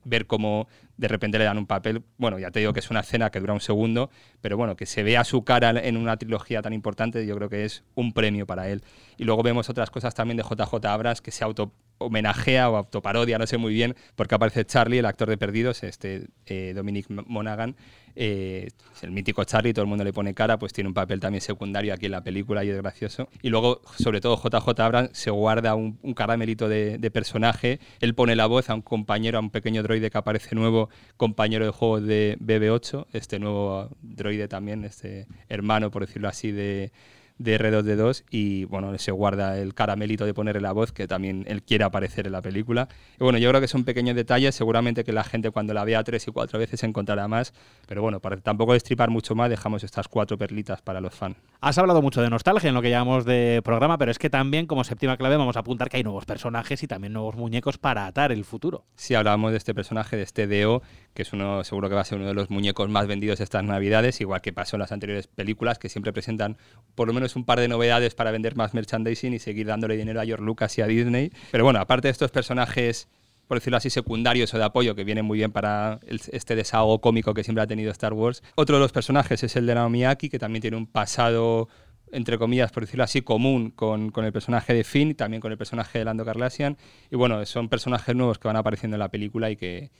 ver 0.04 0.26
cómo 0.26 0.69
de 0.96 1.08
repente 1.08 1.38
le 1.38 1.44
dan 1.44 1.58
un 1.58 1.66
papel, 1.66 2.02
bueno, 2.16 2.38
ya 2.38 2.50
te 2.50 2.60
digo 2.60 2.72
que 2.72 2.81
es 2.81 2.90
una 2.90 3.00
escena 3.00 3.31
que 3.31 3.40
dura 3.40 3.54
un 3.54 3.60
segundo, 3.60 4.10
pero 4.40 4.56
bueno, 4.56 4.76
que 4.76 4.87
se 4.87 5.02
vea 5.02 5.25
su 5.25 5.44
cara 5.44 5.70
en 5.70 5.96
una 5.96 6.16
trilogía 6.16 6.62
tan 6.62 6.72
importante, 6.72 7.26
yo 7.26 7.37
creo 7.37 7.49
que 7.49 7.64
es 7.64 7.84
un 7.94 8.12
premio 8.12 8.46
para 8.46 8.69
él. 8.69 8.82
Y 9.16 9.25
luego 9.25 9.43
vemos 9.43 9.69
otras 9.69 9.90
cosas 9.90 10.14
también 10.14 10.37
de 10.37 10.43
JJ 10.43 10.87
Abras 10.87 11.20
que 11.20 11.31
se 11.31 11.44
auto 11.44 11.72
homenajea 12.04 12.70
o 12.70 12.76
autoparodia, 12.76 13.38
no 13.38 13.46
sé 13.46 13.58
muy 13.58 13.72
bien, 13.72 13.94
porque 14.16 14.34
aparece 14.34 14.64
Charlie, 14.64 14.99
el 14.99 15.06
actor 15.06 15.28
de 15.28 15.38
Perdidos, 15.38 15.82
este 15.82 16.26
eh, 16.46 16.72
Dominic 16.75 17.06
Monaghan, 17.08 17.76
eh, 18.14 18.69
el 19.00 19.10
mítico 19.10 19.44
Charlie, 19.44 19.72
todo 19.72 19.84
el 19.84 19.88
mundo 19.88 20.04
le 20.04 20.12
pone 20.12 20.34
cara, 20.34 20.58
pues 20.58 20.72
tiene 20.72 20.88
un 20.88 20.94
papel 20.94 21.20
también 21.20 21.40
secundario 21.40 21.94
aquí 21.94 22.06
en 22.06 22.12
la 22.12 22.22
película 22.22 22.64
y 22.64 22.70
es 22.70 22.76
gracioso. 22.76 23.28
Y 23.40 23.49
luego, 23.49 23.81
sobre 23.99 24.20
todo, 24.20 24.37
JJ 24.37 24.81
Abrams 24.81 25.10
se 25.12 25.31
guarda 25.31 25.75
un, 25.75 25.96
caramelito 26.14 26.69
de, 26.69 27.10
personaje, 27.12 27.81
él 28.00 28.14
pone 28.14 28.37
la 28.37 28.46
voz 28.46 28.70
a 28.70 28.75
un 28.75 28.82
compañero, 28.82 29.38
a 29.38 29.40
un 29.40 29.50
pequeño 29.50 29.82
droide 29.82 30.10
que 30.10 30.19
aparece 30.19 30.54
nuevo, 30.54 30.88
compañero 31.16 31.64
de 31.64 31.70
juego 31.70 32.00
de 32.00 32.37
BB8, 32.40 33.06
este 33.12 33.38
nuevo 33.38 33.88
droide 34.02 34.49
también, 34.49 34.84
este 34.84 35.26
hermano, 35.49 35.90
por 35.90 36.06
decirlo 36.06 36.28
así, 36.28 36.52
de 36.52 36.93
de 37.38 37.58
R2D2 37.58 38.25
y 38.31 38.64
bueno, 38.67 38.96
se 38.99 39.11
guarda 39.12 39.58
el 39.58 39.75
caramelito 39.75 40.26
de 40.26 40.34
ponerle 40.34 40.61
la 40.61 40.73
voz 40.73 40.93
que 40.93 41.06
también 41.06 41.44
él 41.49 41.62
quiere 41.62 41.84
aparecer 41.84 42.26
en 42.26 42.32
la 42.32 42.43
película. 42.43 42.88
Y 43.19 43.25
bueno, 43.25 43.38
yo 43.38 43.49
creo 43.49 43.61
que 43.61 43.69
son 43.69 43.84
pequeños 43.84 44.17
detalles, 44.17 44.55
seguramente 44.55 45.05
que 45.05 45.12
la 45.12 45.25
gente 45.25 45.50
cuando 45.50 45.75
la 45.75 45.84
vea 45.84 46.02
tres 46.05 46.26
y 46.29 46.31
cuatro 46.31 46.58
veces 46.58 46.82
encontrará 46.82 47.29
más, 47.29 47.52
pero 47.87 48.02
bueno, 48.02 48.20
para 48.20 48.37
tampoco 48.38 48.73
destripar 48.73 49.11
mucho 49.11 49.34
más, 49.34 49.50
dejamos 49.50 49.84
estas 49.84 50.08
cuatro 50.08 50.38
perlitas 50.38 50.82
para 50.82 51.00
los 51.00 51.14
fans. 51.14 51.37
Has 51.61 51.79
hablado 51.79 52.02
mucho 52.02 52.23
de 52.23 52.31
nostalgia 52.31 52.69
en 52.69 52.75
lo 52.75 52.82
que 52.82 52.90
llamamos 52.90 53.25
de 53.25 53.61
programa, 53.64 53.99
pero 53.99 54.11
es 54.11 54.19
que 54.19 54.31
también 54.31 54.67
como 54.67 54.85
séptima 54.85 55.17
clave 55.17 55.37
vamos 55.37 55.56
a 55.56 55.61
apuntar 55.61 55.88
que 55.88 55.99
hay 55.99 56.02
nuevos 56.02 56.26
personajes 56.26 56.82
y 56.82 56.87
también 56.87 57.12
nuevos 57.12 57.37
muñecos 57.37 57.78
para 57.78 58.06
atar 58.06 58.32
el 58.32 58.44
futuro. 58.44 58.85
Sí, 58.96 59.14
hablábamos 59.14 59.52
de 59.52 59.58
este 59.58 59.75
personaje, 59.75 60.17
de 60.17 60.23
este 60.23 60.46
Deo, 60.46 60.82
que 61.14 61.23
es 61.23 61.32
uno, 61.32 61.62
seguro 61.64 61.88
que 61.88 61.94
va 61.94 62.00
a 62.00 62.05
ser 62.05 62.19
uno 62.19 62.28
de 62.28 62.35
los 62.35 62.50
muñecos 62.50 62.88
más 62.88 63.06
vendidos 63.06 63.40
estas 63.40 63.64
navidades, 63.64 64.20
igual 64.20 64.40
que 64.40 64.52
pasó 64.52 64.76
en 64.76 64.81
las 64.81 64.93
anteriores 64.93 65.26
películas, 65.26 65.78
que 65.78 65.88
siempre 65.88 66.12
presentan 66.12 66.56
por 66.94 67.06
lo 67.06 67.14
menos 67.14 67.21
un 67.36 67.44
par 67.44 67.60
de 67.60 67.69
novedades 67.69 68.14
para 68.14 68.30
vender 68.30 68.56
más 68.56 68.74
merchandising 68.74 69.34
y 69.34 69.38
seguir 69.38 69.66
dándole 69.66 69.96
dinero 69.96 70.20
a 70.20 70.24
George 70.24 70.44
Lucas 70.44 70.76
y 70.78 70.82
a 70.82 70.86
Disney. 70.86 71.32
Pero 71.50 71.64
bueno, 71.64 71.80
aparte 71.80 72.08
de 72.08 72.12
estos 72.12 72.30
personajes 72.30 73.08
por 73.49 73.58
decirlo 73.58 73.76
así, 73.76 73.90
secundarios 73.90 74.54
o 74.54 74.58
de 74.58 74.64
apoyo 74.64 74.94
que 74.94 75.04
vienen 75.04 75.26
muy 75.26 75.37
bien 75.37 75.52
para 75.52 76.00
este 76.08 76.56
desahogo 76.56 77.02
cómico 77.02 77.35
que 77.35 77.44
siempre 77.44 77.62
ha 77.62 77.66
tenido 77.66 77.90
Star 77.90 78.14
Wars. 78.14 78.42
Otro 78.54 78.76
de 78.76 78.80
los 78.80 78.92
personajes 78.92 79.42
es 79.42 79.56
el 79.56 79.66
de 79.66 79.75
Naomi 79.75 80.06
Aki, 80.06 80.30
que 80.30 80.38
también 80.38 80.62
tiene 80.62 80.78
un 80.78 80.87
pasado 80.87 81.68
entre 82.12 82.38
comillas, 82.38 82.70
por 82.70 82.85
decirlo 82.85 83.04
así, 83.04 83.23
común 83.23 83.70
con, 83.70 84.12
el 84.14 84.32
personaje 84.32 84.75
de 84.75 84.85
Finn 84.85 85.14
también 85.14 85.40
con 85.40 85.50
el 85.50 85.58
personaje 85.58 85.99
de 85.99 86.04
Lando 86.04 86.25
Carlassian. 86.25 86.76
Y 87.11 87.16
bueno, 87.16 87.44
son 87.47 87.68
personajes 87.68 88.14
nuevos 88.14 88.38
que 88.38 88.49
van 88.49 88.56
apareciendo 88.56 88.97
en 88.97 89.00
la 89.00 89.11
película 89.11 89.50
y 89.50 89.56
que 89.56 89.90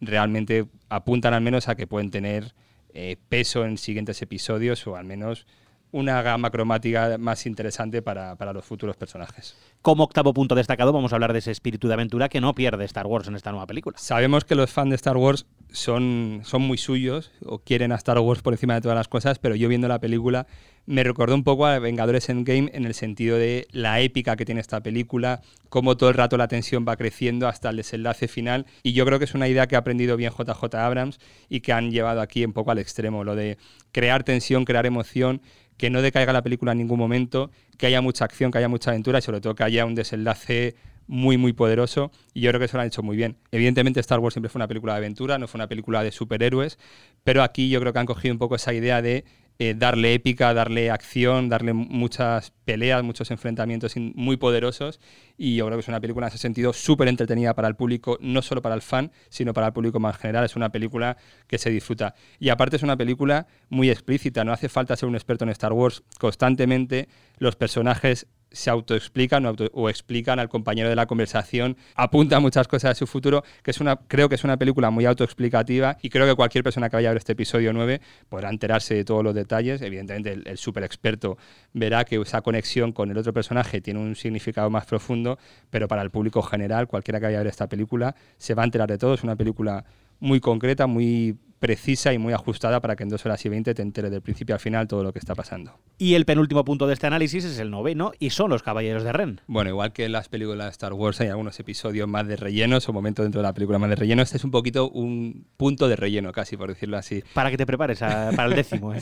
realmente 0.00 0.66
apuntan 0.90 1.32
al 1.34 1.40
menos 1.40 1.68
a 1.68 1.74
que 1.74 1.86
pueden 1.86 2.10
tener 2.10 2.54
eh, 2.92 3.16
peso 3.28 3.64
en 3.64 3.78
siguientes 3.78 4.20
episodios 4.22 4.86
o 4.86 4.96
al 4.96 5.04
menos 5.06 5.46
una 5.92 6.20
gama 6.22 6.50
cromática 6.50 7.16
más 7.18 7.46
interesante 7.46 8.02
para, 8.02 8.36
para, 8.36 8.52
los 8.52 8.64
futuros 8.64 8.96
personajes. 8.96 9.56
Como 9.82 10.04
octavo 10.04 10.34
punto 10.34 10.54
destacado, 10.54 10.92
vamos 10.92 11.12
a 11.12 11.16
hablar 11.16 11.32
de 11.32 11.38
ese 11.38 11.50
espíritu 11.50 11.88
de 11.88 11.94
aventura 11.94 12.28
que 12.28 12.40
no 12.40 12.54
pierde 12.54 12.84
Star 12.84 13.06
Wars 13.06 13.28
en 13.28 13.36
esta 13.36 13.50
nueva 13.50 13.66
película. 13.66 13.96
Sabemos 13.98 14.44
que 14.44 14.54
los 14.54 14.70
fans 14.70 14.90
de 14.90 14.96
Star 14.96 15.16
Wars 15.16 15.46
son, 15.70 16.40
son 16.44 16.62
muy 16.62 16.78
suyos 16.78 17.30
o 17.44 17.58
quieren 17.58 17.92
a 17.92 17.96
Star 17.96 18.18
Wars 18.18 18.42
por 18.42 18.54
encima 18.54 18.74
de 18.74 18.80
todas 18.80 18.96
las 18.96 19.08
cosas, 19.08 19.38
pero 19.38 19.54
yo 19.54 19.68
viendo 19.68 19.88
la 19.88 20.00
película 20.00 20.46
me 20.86 21.02
recordó 21.02 21.34
un 21.34 21.42
poco 21.42 21.66
a 21.66 21.78
Vengadores 21.80 22.28
Endgame 22.28 22.70
en 22.72 22.84
el 22.84 22.94
sentido 22.94 23.36
de 23.36 23.66
la 23.72 24.00
épica 24.00 24.36
que 24.36 24.44
tiene 24.44 24.60
esta 24.60 24.80
película, 24.80 25.42
cómo 25.68 25.96
todo 25.96 26.08
el 26.08 26.14
rato 26.14 26.36
la 26.36 26.46
tensión 26.46 26.86
va 26.88 26.96
creciendo 26.96 27.48
hasta 27.48 27.70
el 27.70 27.76
desenlace 27.76 28.28
final. 28.28 28.66
Y 28.84 28.92
yo 28.92 29.04
creo 29.04 29.18
que 29.18 29.24
es 29.24 29.34
una 29.34 29.48
idea 29.48 29.66
que 29.66 29.74
ha 29.74 29.80
aprendido 29.80 30.16
bien 30.16 30.30
JJ 30.30 30.74
Abrams 30.76 31.18
y 31.48 31.60
que 31.60 31.72
han 31.72 31.90
llevado 31.90 32.20
aquí 32.20 32.44
un 32.44 32.52
poco 32.52 32.70
al 32.70 32.78
extremo, 32.78 33.24
lo 33.24 33.34
de 33.34 33.58
crear 33.90 34.22
tensión, 34.22 34.64
crear 34.64 34.86
emoción 34.86 35.42
que 35.76 35.90
no 35.90 36.02
decaiga 36.02 36.32
la 36.32 36.42
película 36.42 36.72
en 36.72 36.78
ningún 36.78 36.98
momento, 36.98 37.50
que 37.78 37.86
haya 37.86 38.00
mucha 38.00 38.24
acción, 38.24 38.50
que 38.50 38.58
haya 38.58 38.68
mucha 38.68 38.90
aventura 38.90 39.18
y 39.18 39.22
sobre 39.22 39.40
todo 39.40 39.54
que 39.54 39.64
haya 39.64 39.84
un 39.84 39.94
desenlace 39.94 40.74
muy, 41.06 41.36
muy 41.36 41.52
poderoso 41.52 42.10
y 42.34 42.40
yo 42.40 42.50
creo 42.50 42.58
que 42.58 42.64
eso 42.66 42.76
lo 42.76 42.82
han 42.82 42.88
hecho 42.88 43.02
muy 43.02 43.16
bien. 43.16 43.36
Evidentemente 43.50 44.00
Star 44.00 44.18
Wars 44.18 44.34
siempre 44.34 44.48
fue 44.48 44.58
una 44.58 44.68
película 44.68 44.94
de 44.94 44.98
aventura, 44.98 45.38
no 45.38 45.46
fue 45.46 45.58
una 45.58 45.68
película 45.68 46.02
de 46.02 46.10
superhéroes, 46.10 46.78
pero 47.24 47.42
aquí 47.42 47.68
yo 47.68 47.80
creo 47.80 47.92
que 47.92 47.98
han 47.98 48.06
cogido 48.06 48.32
un 48.32 48.38
poco 48.38 48.56
esa 48.56 48.72
idea 48.72 49.02
de 49.02 49.24
eh, 49.58 49.74
darle 49.76 50.14
épica, 50.14 50.52
darle 50.52 50.90
acción, 50.90 51.48
darle 51.48 51.72
muchas 51.72 52.52
peleas, 52.64 53.02
muchos 53.02 53.30
enfrentamientos 53.30 53.94
muy 53.96 54.36
poderosos 54.36 55.00
y 55.38 55.56
yo 55.56 55.66
creo 55.66 55.78
que 55.78 55.80
es 55.80 55.88
una 55.88 56.00
película 56.00 56.26
en 56.26 56.28
ese 56.28 56.38
sentido 56.38 56.72
súper 56.72 57.08
entretenida 57.08 57.54
para 57.54 57.68
el 57.68 57.74
público, 57.74 58.18
no 58.20 58.42
solo 58.42 58.62
para 58.62 58.74
el 58.74 58.82
fan, 58.82 59.12
sino 59.28 59.54
para 59.54 59.68
el 59.68 59.72
público 59.72 60.00
más 60.00 60.16
general. 60.18 60.44
Es 60.44 60.56
una 60.56 60.70
película 60.70 61.16
que 61.46 61.58
se 61.58 61.70
disfruta. 61.70 62.14
Y 62.38 62.50
aparte 62.50 62.76
es 62.76 62.82
una 62.82 62.96
película 62.96 63.46
muy 63.68 63.90
explícita, 63.90 64.44
no 64.44 64.52
hace 64.52 64.68
falta 64.68 64.96
ser 64.96 65.08
un 65.08 65.14
experto 65.14 65.44
en 65.44 65.50
Star 65.50 65.72
Wars. 65.72 66.02
Constantemente 66.18 67.08
los 67.38 67.56
personajes 67.56 68.26
se 68.50 68.70
autoexplican 68.70 69.44
o, 69.46 69.54
o 69.72 69.88
explican 69.88 70.38
al 70.38 70.48
compañero 70.48 70.88
de 70.88 70.96
la 70.96 71.06
conversación, 71.06 71.76
apunta 71.94 72.40
muchas 72.40 72.68
cosas 72.68 72.92
de 72.92 72.94
su 72.94 73.06
futuro, 73.06 73.44
que 73.62 73.70
es 73.70 73.80
una, 73.80 73.96
creo 73.96 74.28
que 74.28 74.34
es 74.34 74.44
una 74.44 74.56
película 74.56 74.90
muy 74.90 75.04
autoexplicativa 75.04 75.98
y 76.02 76.08
creo 76.10 76.26
que 76.26 76.34
cualquier 76.34 76.64
persona 76.64 76.88
que 76.88 76.96
vaya 76.96 77.10
a 77.10 77.12
ver 77.12 77.18
este 77.18 77.32
episodio 77.32 77.72
9 77.72 78.00
podrá 78.28 78.50
enterarse 78.50 78.94
de 78.94 79.04
todos 79.04 79.22
los 79.22 79.34
detalles. 79.34 79.82
Evidentemente 79.82 80.32
el, 80.32 80.46
el 80.46 80.58
súper 80.58 80.84
experto 80.84 81.38
verá 81.72 82.04
que 82.04 82.16
esa 82.16 82.40
conexión 82.40 82.92
con 82.92 83.10
el 83.10 83.18
otro 83.18 83.32
personaje 83.32 83.80
tiene 83.80 84.00
un 84.00 84.16
significado 84.16 84.70
más 84.70 84.86
profundo, 84.86 85.38
pero 85.70 85.88
para 85.88 86.02
el 86.02 86.10
público 86.10 86.42
general, 86.42 86.86
cualquiera 86.86 87.20
que 87.20 87.26
vaya 87.26 87.38
a 87.38 87.42
ver 87.42 87.48
esta 87.48 87.68
película, 87.68 88.14
se 88.38 88.54
va 88.54 88.62
a 88.62 88.64
enterar 88.66 88.88
de 88.88 88.98
todo. 88.98 89.14
Es 89.14 89.22
una 89.22 89.36
película 89.36 89.84
muy 90.20 90.40
concreta, 90.40 90.86
muy 90.86 91.36
precisa 91.58 92.12
y 92.12 92.18
muy 92.18 92.32
ajustada 92.32 92.80
para 92.80 92.96
que 92.96 93.02
en 93.02 93.08
dos 93.08 93.24
horas 93.24 93.44
y 93.44 93.48
veinte 93.48 93.74
te 93.74 93.82
enteres 93.82 94.10
del 94.10 94.20
principio 94.22 94.54
al 94.54 94.60
final 94.60 94.86
todo 94.86 95.02
lo 95.02 95.12
que 95.12 95.18
está 95.18 95.34
pasando. 95.34 95.78
Y 95.98 96.14
el 96.14 96.26
penúltimo 96.26 96.64
punto 96.64 96.86
de 96.86 96.92
este 96.94 97.06
análisis 97.06 97.44
es 97.44 97.58
el 97.58 97.70
noveno 97.70 98.12
y 98.18 98.30
son 98.30 98.50
los 98.50 98.62
Caballeros 98.62 99.04
de 99.04 99.12
Ren. 99.12 99.40
Bueno, 99.46 99.70
igual 99.70 99.92
que 99.92 100.04
en 100.04 100.12
las 100.12 100.28
películas 100.28 100.66
de 100.66 100.70
Star 100.72 100.92
Wars 100.92 101.20
hay 101.20 101.28
algunos 101.28 101.58
episodios 101.58 102.06
más 102.08 102.26
de 102.26 102.36
rellenos 102.36 102.88
o 102.88 102.92
momentos 102.92 103.24
dentro 103.24 103.40
de 103.40 103.46
la 103.46 103.54
película 103.54 103.78
más 103.78 103.88
de 103.90 103.96
relleno, 103.96 104.22
este 104.22 104.36
es 104.36 104.44
un 104.44 104.50
poquito 104.50 104.90
un 104.90 105.46
punto 105.56 105.88
de 105.88 105.96
relleno 105.96 106.32
casi, 106.32 106.56
por 106.56 106.68
decirlo 106.68 106.98
así. 106.98 107.22
Para 107.32 107.50
que 107.50 107.56
te 107.56 107.64
prepares 107.66 108.02
a- 108.02 108.30
para 108.36 108.48
el 108.50 108.54
décimo. 108.56 108.92
¿eh? 108.94 109.00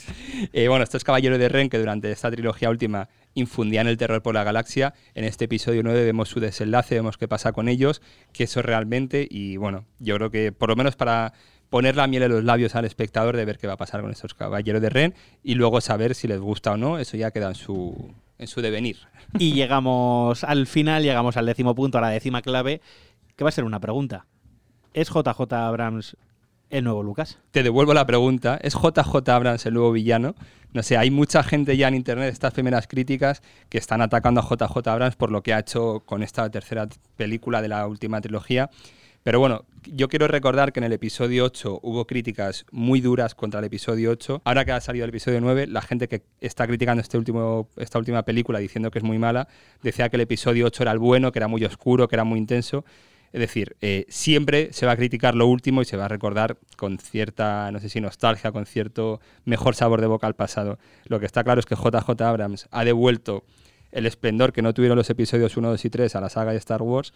Eh, 0.52 0.68
bueno, 0.68 0.84
estos 0.84 1.02
caballeros 1.02 1.38
de 1.38 1.48
Ren 1.48 1.68
que 1.68 1.78
durante 1.78 2.10
esta 2.12 2.30
trilogía 2.30 2.70
última 2.70 3.08
infundían 3.34 3.88
el 3.88 3.96
terror 3.96 4.22
por 4.22 4.34
la 4.34 4.44
galaxia, 4.44 4.94
en 5.14 5.24
este 5.24 5.46
episodio 5.46 5.82
9 5.82 6.04
vemos 6.04 6.28
su 6.28 6.38
desenlace, 6.38 6.94
vemos 6.94 7.18
qué 7.18 7.26
pasa 7.26 7.52
con 7.52 7.68
ellos, 7.68 8.00
qué 8.32 8.44
eso 8.44 8.62
realmente 8.62 9.26
y 9.28 9.56
bueno, 9.56 9.86
yo 9.98 10.14
creo 10.16 10.30
que 10.30 10.52
por 10.52 10.68
lo 10.68 10.76
menos 10.76 10.94
para 10.94 11.32
poner 11.74 11.96
la 11.96 12.06
miel 12.06 12.22
en 12.22 12.30
los 12.30 12.44
labios 12.44 12.76
al 12.76 12.84
espectador 12.84 13.36
de 13.36 13.44
ver 13.44 13.58
qué 13.58 13.66
va 13.66 13.72
a 13.72 13.76
pasar 13.76 14.00
con 14.00 14.12
estos 14.12 14.32
caballeros 14.32 14.80
de 14.80 14.90
Ren 14.90 15.14
y 15.42 15.56
luego 15.56 15.80
saber 15.80 16.14
si 16.14 16.28
les 16.28 16.38
gusta 16.38 16.70
o 16.70 16.76
no, 16.76 17.00
eso 17.00 17.16
ya 17.16 17.32
queda 17.32 17.48
en 17.48 17.56
su, 17.56 18.14
en 18.38 18.46
su 18.46 18.60
devenir. 18.60 18.98
Y 19.40 19.54
llegamos 19.54 20.44
al 20.44 20.68
final, 20.68 21.02
llegamos 21.02 21.36
al 21.36 21.46
décimo 21.46 21.74
punto, 21.74 21.98
a 21.98 22.00
la 22.00 22.10
décima 22.10 22.42
clave, 22.42 22.80
que 23.34 23.42
va 23.42 23.48
a 23.48 23.52
ser 23.52 23.64
una 23.64 23.80
pregunta. 23.80 24.24
¿Es 24.92 25.08
JJ 25.08 25.52
Abrams 25.52 26.16
el 26.70 26.84
nuevo 26.84 27.02
Lucas? 27.02 27.40
te 27.50 27.64
devuelvo 27.64 27.92
la 27.92 28.06
pregunta. 28.06 28.56
¿Es 28.62 28.74
JJ 28.74 29.28
Abrams 29.30 29.66
el 29.66 29.74
nuevo 29.74 29.90
villano? 29.90 30.36
No 30.72 30.84
sé, 30.84 30.96
hay 30.96 31.10
mucha 31.10 31.42
gente 31.42 31.76
ya 31.76 31.88
en 31.88 31.96
internet, 31.96 32.32
estas 32.32 32.52
primeras 32.52 32.86
críticas, 32.86 33.42
que 33.68 33.78
están 33.78 34.00
atacando 34.00 34.40
a 34.40 34.44
JJ 34.44 34.86
Abrams 34.86 35.16
por 35.16 35.32
lo 35.32 35.42
que 35.42 35.52
ha 35.52 35.58
hecho 35.58 36.04
con 36.06 36.22
esta 36.22 36.48
tercera 36.50 36.86
película 37.16 37.60
de 37.62 37.66
la 37.66 37.84
última 37.88 38.20
trilogía. 38.20 38.70
Pero 39.24 39.40
bueno, 39.40 39.64
yo 39.86 40.08
quiero 40.08 40.28
recordar 40.28 40.70
que 40.70 40.80
en 40.80 40.84
el 40.84 40.92
episodio 40.92 41.46
8 41.46 41.80
hubo 41.82 42.06
críticas 42.06 42.66
muy 42.70 43.00
duras 43.00 43.34
contra 43.34 43.60
el 43.60 43.64
episodio 43.64 44.10
8. 44.10 44.42
Ahora 44.44 44.66
que 44.66 44.72
ha 44.72 44.80
salido 44.82 45.04
el 45.04 45.08
episodio 45.08 45.40
9, 45.40 45.66
la 45.66 45.80
gente 45.80 46.08
que 46.08 46.24
está 46.42 46.66
criticando 46.66 47.00
este 47.00 47.16
último, 47.16 47.70
esta 47.78 47.98
última 47.98 48.22
película 48.22 48.58
diciendo 48.58 48.90
que 48.90 48.98
es 48.98 49.04
muy 49.04 49.18
mala, 49.18 49.48
decía 49.82 50.10
que 50.10 50.16
el 50.18 50.20
episodio 50.20 50.66
8 50.66 50.82
era 50.82 50.92
el 50.92 50.98
bueno, 50.98 51.32
que 51.32 51.38
era 51.38 51.48
muy 51.48 51.64
oscuro, 51.64 52.06
que 52.06 52.16
era 52.16 52.24
muy 52.24 52.38
intenso. 52.38 52.84
Es 53.32 53.40
decir, 53.40 53.76
eh, 53.80 54.04
siempre 54.10 54.74
se 54.74 54.84
va 54.84 54.92
a 54.92 54.96
criticar 54.96 55.34
lo 55.34 55.46
último 55.46 55.80
y 55.80 55.86
se 55.86 55.96
va 55.96 56.04
a 56.04 56.08
recordar 56.08 56.58
con 56.76 56.98
cierta, 56.98 57.72
no 57.72 57.80
sé 57.80 57.88
si 57.88 58.02
nostalgia, 58.02 58.52
con 58.52 58.66
cierto 58.66 59.22
mejor 59.46 59.74
sabor 59.74 60.02
de 60.02 60.06
boca 60.06 60.26
al 60.26 60.34
pasado. 60.34 60.78
Lo 61.06 61.18
que 61.18 61.24
está 61.24 61.42
claro 61.44 61.60
es 61.60 61.64
que 61.66 61.76
JJ 61.76 62.20
Abrams 62.20 62.68
ha 62.70 62.84
devuelto 62.84 63.42
el 63.90 64.04
esplendor 64.04 64.52
que 64.52 64.60
no 64.60 64.74
tuvieron 64.74 64.98
los 64.98 65.08
episodios 65.08 65.56
1, 65.56 65.70
2 65.70 65.84
y 65.84 65.90
3 65.90 66.14
a 66.14 66.20
la 66.20 66.28
saga 66.28 66.52
de 66.52 66.58
Star 66.58 66.82
Wars. 66.82 67.14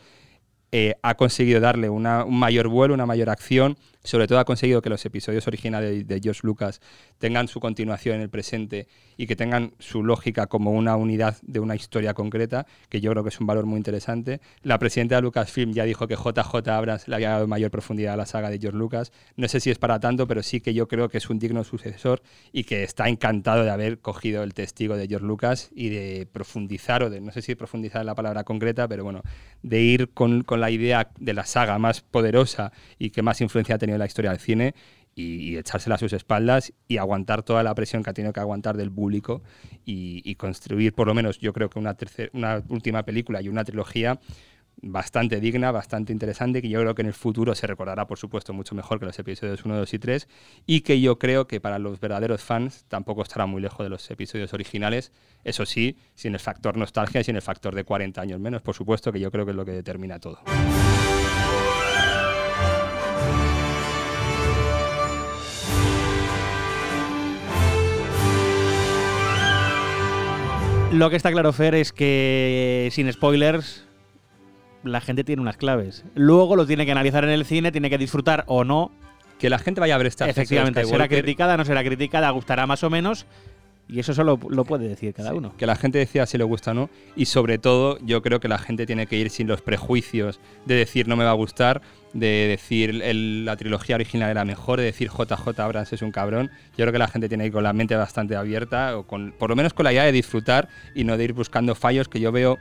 Eh, 0.73 0.95
ha 1.03 1.15
conseguido 1.15 1.61
darle 1.61 1.89
una- 1.89 2.25
un 2.25 2.39
mayor 2.39 2.69
vuelo, 2.69 2.95
una 2.95 3.07
mayor 3.07 3.31
acción. 3.31 3.77
Sobre 4.05 4.27
todo 4.27 4.39
ha 4.39 4.45
conseguido 4.45 4.81
que 4.81 4.91
los 4.91 5.05
episodios 5.05 5.47
originales 5.47 6.07
de, 6.07 6.21
George 6.21 6.41
Lucas 6.45 6.81
tengan 7.19 7.49
su 7.49 7.61
continuación 7.61 8.17
en 8.17 8.23
el 8.23 8.31
presente 8.31 8.89
y 9.17 9.27
que 9.27 9.37
tengan 9.37 9.75
su 9.79 10.03
lógica 10.03 10.47
como 10.47 10.71
una 10.71 10.97
unidad 10.97 11.37
de 11.43 11.61
una 11.61 11.75
historia 11.75 12.15
concreta, 12.15 12.67
que 12.89 13.01
yo 13.01 13.11
creo 13.11 13.23
que 13.23 13.31
es 13.31 13.41
un 13.41 13.47
valor 13.47 13.67
muy 13.67 13.77
interesante. 13.77 14.41
La 14.63 14.79
presidenta 14.79 15.17
de 15.17 15.23
Lucasfilm 15.23 15.73
ya 15.73 15.85
dijo 15.85 16.07
que 16.07 16.15
JJ 16.15 16.69
Abrams 16.69 17.09
le 17.09 17.15
había 17.17 17.31
dado 17.31 17.47
mayor 17.47 17.71
profundidad 17.71 18.15
a 18.15 18.17
la 18.17 18.27
saga 18.27 18.51
de 18.51 18.59
George 18.59 18.79
Lucas. 18.79 19.13
No 19.37 19.49
sé 19.49 19.61
si 19.61 19.71
es 19.71 19.79
para 19.79 20.01
tanto, 20.01 20.27
pero 20.27 20.43
sí 20.43 20.61
que 20.61 20.75
yo 20.75 20.89
creo 20.89 21.09
que 21.09 21.19
es 21.19 21.29
un 21.29 21.39
digno 21.39 21.65
sucesor 21.65 22.23
y 22.53 22.65
que 22.65 22.85
está 22.85 23.09
encantado 23.09 23.65
de 23.65 23.71
haber 23.71 23.99
cogido 23.99 24.43
el 24.43 24.55
testigo 24.55 24.97
de 24.97 25.09
George 25.09 25.27
Lucas 25.27 25.71
y 25.75 25.89
de 25.89 26.29
profundizar, 26.31 27.03
o 27.03 27.11
de 27.11 27.21
no 27.21 27.33
sé 27.33 27.43
si 27.43 27.55
profundizar 27.55 28.03
es 28.03 28.07
la 28.07 28.15
palabra 28.15 28.45
concreta, 28.45 28.87
pero 28.89 29.05
bueno, 29.05 29.23
de 29.63 29.81
ir 29.81 30.11
con, 30.11 30.45
con 30.45 30.61
la 30.61 30.71
idea 30.71 31.11
de 31.19 31.35
la 31.35 31.45
saga 31.45 31.79
más 31.79 32.01
poderosa 32.01 32.73
y 32.99 33.11
que 33.11 33.23
más 33.23 33.41
influencia 33.41 33.75
ha 33.75 33.79
en 33.95 33.99
la 33.99 34.07
historia 34.07 34.31
del 34.31 34.41
cine 34.41 34.75
y, 35.15 35.57
echársela 35.57 35.97
a 35.97 35.99
sus 35.99 36.13
espaldas 36.13 36.73
y 36.87 36.99
aguantar 36.99 37.43
toda 37.43 37.63
la 37.63 37.75
presión 37.75 38.03
que 38.03 38.11
ha 38.11 38.15
tenido 38.15 38.33
que 38.33 38.41
aguantar 38.41 38.77
del 38.77 38.93
público 38.93 39.43
y, 39.85 40.35
construir 40.37 40.93
por 40.93 41.07
lo 41.07 41.15
menos 41.15 41.39
yo 41.39 41.53
creo 41.53 41.69
que 41.69 41.79
una, 41.79 41.97
una 42.33 42.63
última 42.69 43.03
película 43.05 43.43
y 43.43 43.49
una 43.49 43.65
trilogía 43.65 44.21
bastante 44.83 45.41
digna, 45.41 45.71
bastante 45.71 46.13
interesante, 46.13 46.63
que 46.63 46.69
yo 46.69 46.81
creo 46.81 46.95
que 46.95 47.03
en 47.03 47.09
el 47.09 47.15
futuro 47.15 47.55
se 47.55 47.67
recordará, 47.67 48.07
por 48.07 48.19
supuesto, 48.19 48.53
mucho 48.53 48.75
mejor 48.75 48.99
que 48.99 49.07
los 49.07 49.19
episodios 49.19 49.65
1, 49.65 49.77
2 49.77 49.95
y 49.95 49.99
3, 49.99 50.29
y 50.67 50.81
que 50.83 51.01
yo 51.01 51.19
creo 51.19 51.47
que 51.47 51.61
para 51.61 51.79
los 51.79 52.01
verdaderos 52.01 52.43
fans 52.43 52.85
tampoco 52.89 53.23
estará 53.23 53.47
muy 53.47 53.61
lejos 53.61 53.85
de 53.85 53.91
los 53.91 54.09
episodios 54.11 54.53
originales, 54.55 55.13
eso 55.45 55.67
sí, 55.67 55.97
sin 56.15 56.35
el 56.35 56.41
factor 56.41 56.77
nostalgia 56.77 57.21
y 57.21 57.25
sin 57.25 57.37
el 57.37 57.43
factor 57.43 57.75
de 57.75 57.85
40 57.85 58.21
años 58.21 58.41
menos, 58.41 58.63
por 58.63 58.75
supuesto, 58.75 59.13
que 59.13 59.21
yo 59.21 59.31
creo 59.31 59.45
que 59.45 59.51
es 59.51 59.57
lo 59.57 59.65
que 59.65 59.73
determina 59.73 60.19
todo. 60.19 60.41
Lo 70.93 71.11
que 71.11 71.17
está 71.17 71.31
claro, 71.31 71.53
Fer, 71.53 71.75
es 71.75 71.93
que 71.93 72.89
sin 72.93 73.13
spoilers 73.13 73.85
la 74.83 75.03
gente 75.03 75.23
tiene 75.23 75.43
unas 75.43 75.59
claves. 75.59 76.05
Luego 76.15 76.57
lo 76.57 76.67
tiene 76.67 76.87
que 76.87 76.93
analizar 76.93 77.25
en 77.25 77.31
el 77.31 77.45
cine, 77.45 77.71
tiene 77.71 77.91
que 77.91 77.99
disfrutar 77.99 78.45
o 78.47 78.65
no. 78.65 78.91
Que 79.39 79.51
la 79.51 79.59
gente 79.59 79.81
vaya 79.81 79.95
a 79.95 79.99
ver 79.99 80.07
esta 80.07 80.29
Efectivamente, 80.29 80.85
será 80.85 81.07
criticada, 81.07 81.57
no 81.59 81.65
será 81.67 81.85
criticada, 81.85 82.31
gustará 82.31 82.67
más 82.67 82.83
o 82.85 82.91
menos. 82.91 83.27
Y 83.87 84.01
eso 84.01 84.15
solo 84.15 84.39
lo 84.49 84.65
puede 84.65 84.89
decir 84.89 85.13
cada 85.13 85.35
uno. 85.35 85.55
Que 85.57 85.67
la 85.67 85.77
gente 85.77 85.99
decida 85.99 86.27
si 86.27 86.39
le 86.39 86.45
gusta 86.45 86.71
o 86.73 86.75
no. 86.75 86.91
Y 87.17 87.27
sobre 87.27 87.59
todo, 87.59 87.99
yo 88.01 88.23
creo 88.23 88.41
que 88.41 88.49
la 88.49 88.59
gente 88.59 88.87
tiene 88.87 89.07
que 89.07 89.17
ir 89.17 89.31
sin 89.31 89.47
los 89.47 89.61
prejuicios 89.61 90.41
de 90.65 90.75
decir 90.75 91.07
no 91.07 91.17
me 91.17 91.25
va 91.25 91.31
a 91.31 91.35
gustar, 91.35 91.83
de 92.13 92.49
decir 92.49 92.95
la 92.95 93.57
trilogía 93.57 93.97
original 93.97 94.31
era 94.31 94.45
mejor, 94.45 94.79
de 94.79 94.87
decir 94.87 95.09
JJ 95.11 95.61
Abrams 95.61 95.93
es 95.93 96.03
un 96.03 96.13
cabrón. 96.13 96.51
Yo 96.77 96.85
creo 96.85 96.93
que 96.93 96.99
la 96.99 97.09
gente 97.09 97.29
tiene 97.29 97.45
que 97.45 97.49
ir 97.49 97.53
con 97.53 97.65
la 97.65 97.73
mente 97.73 97.97
bastante 97.97 98.37
abierta, 98.37 98.97
o 98.99 99.07
con, 99.07 99.33
por 99.33 99.51
lo 99.51 99.57
menos 99.57 99.75
con 99.75 99.85
la 99.85 99.93
idea 99.93 100.05
de 100.05 100.13
disfrutar 100.13 100.69
y 100.95 101.05
no 101.05 101.17
de 101.17 101.25
ir 101.25 101.33
buscando 101.33 101.75
fallos 101.75 102.09
que 102.09 102.21
yo 102.21 102.33
veo. 102.33 102.59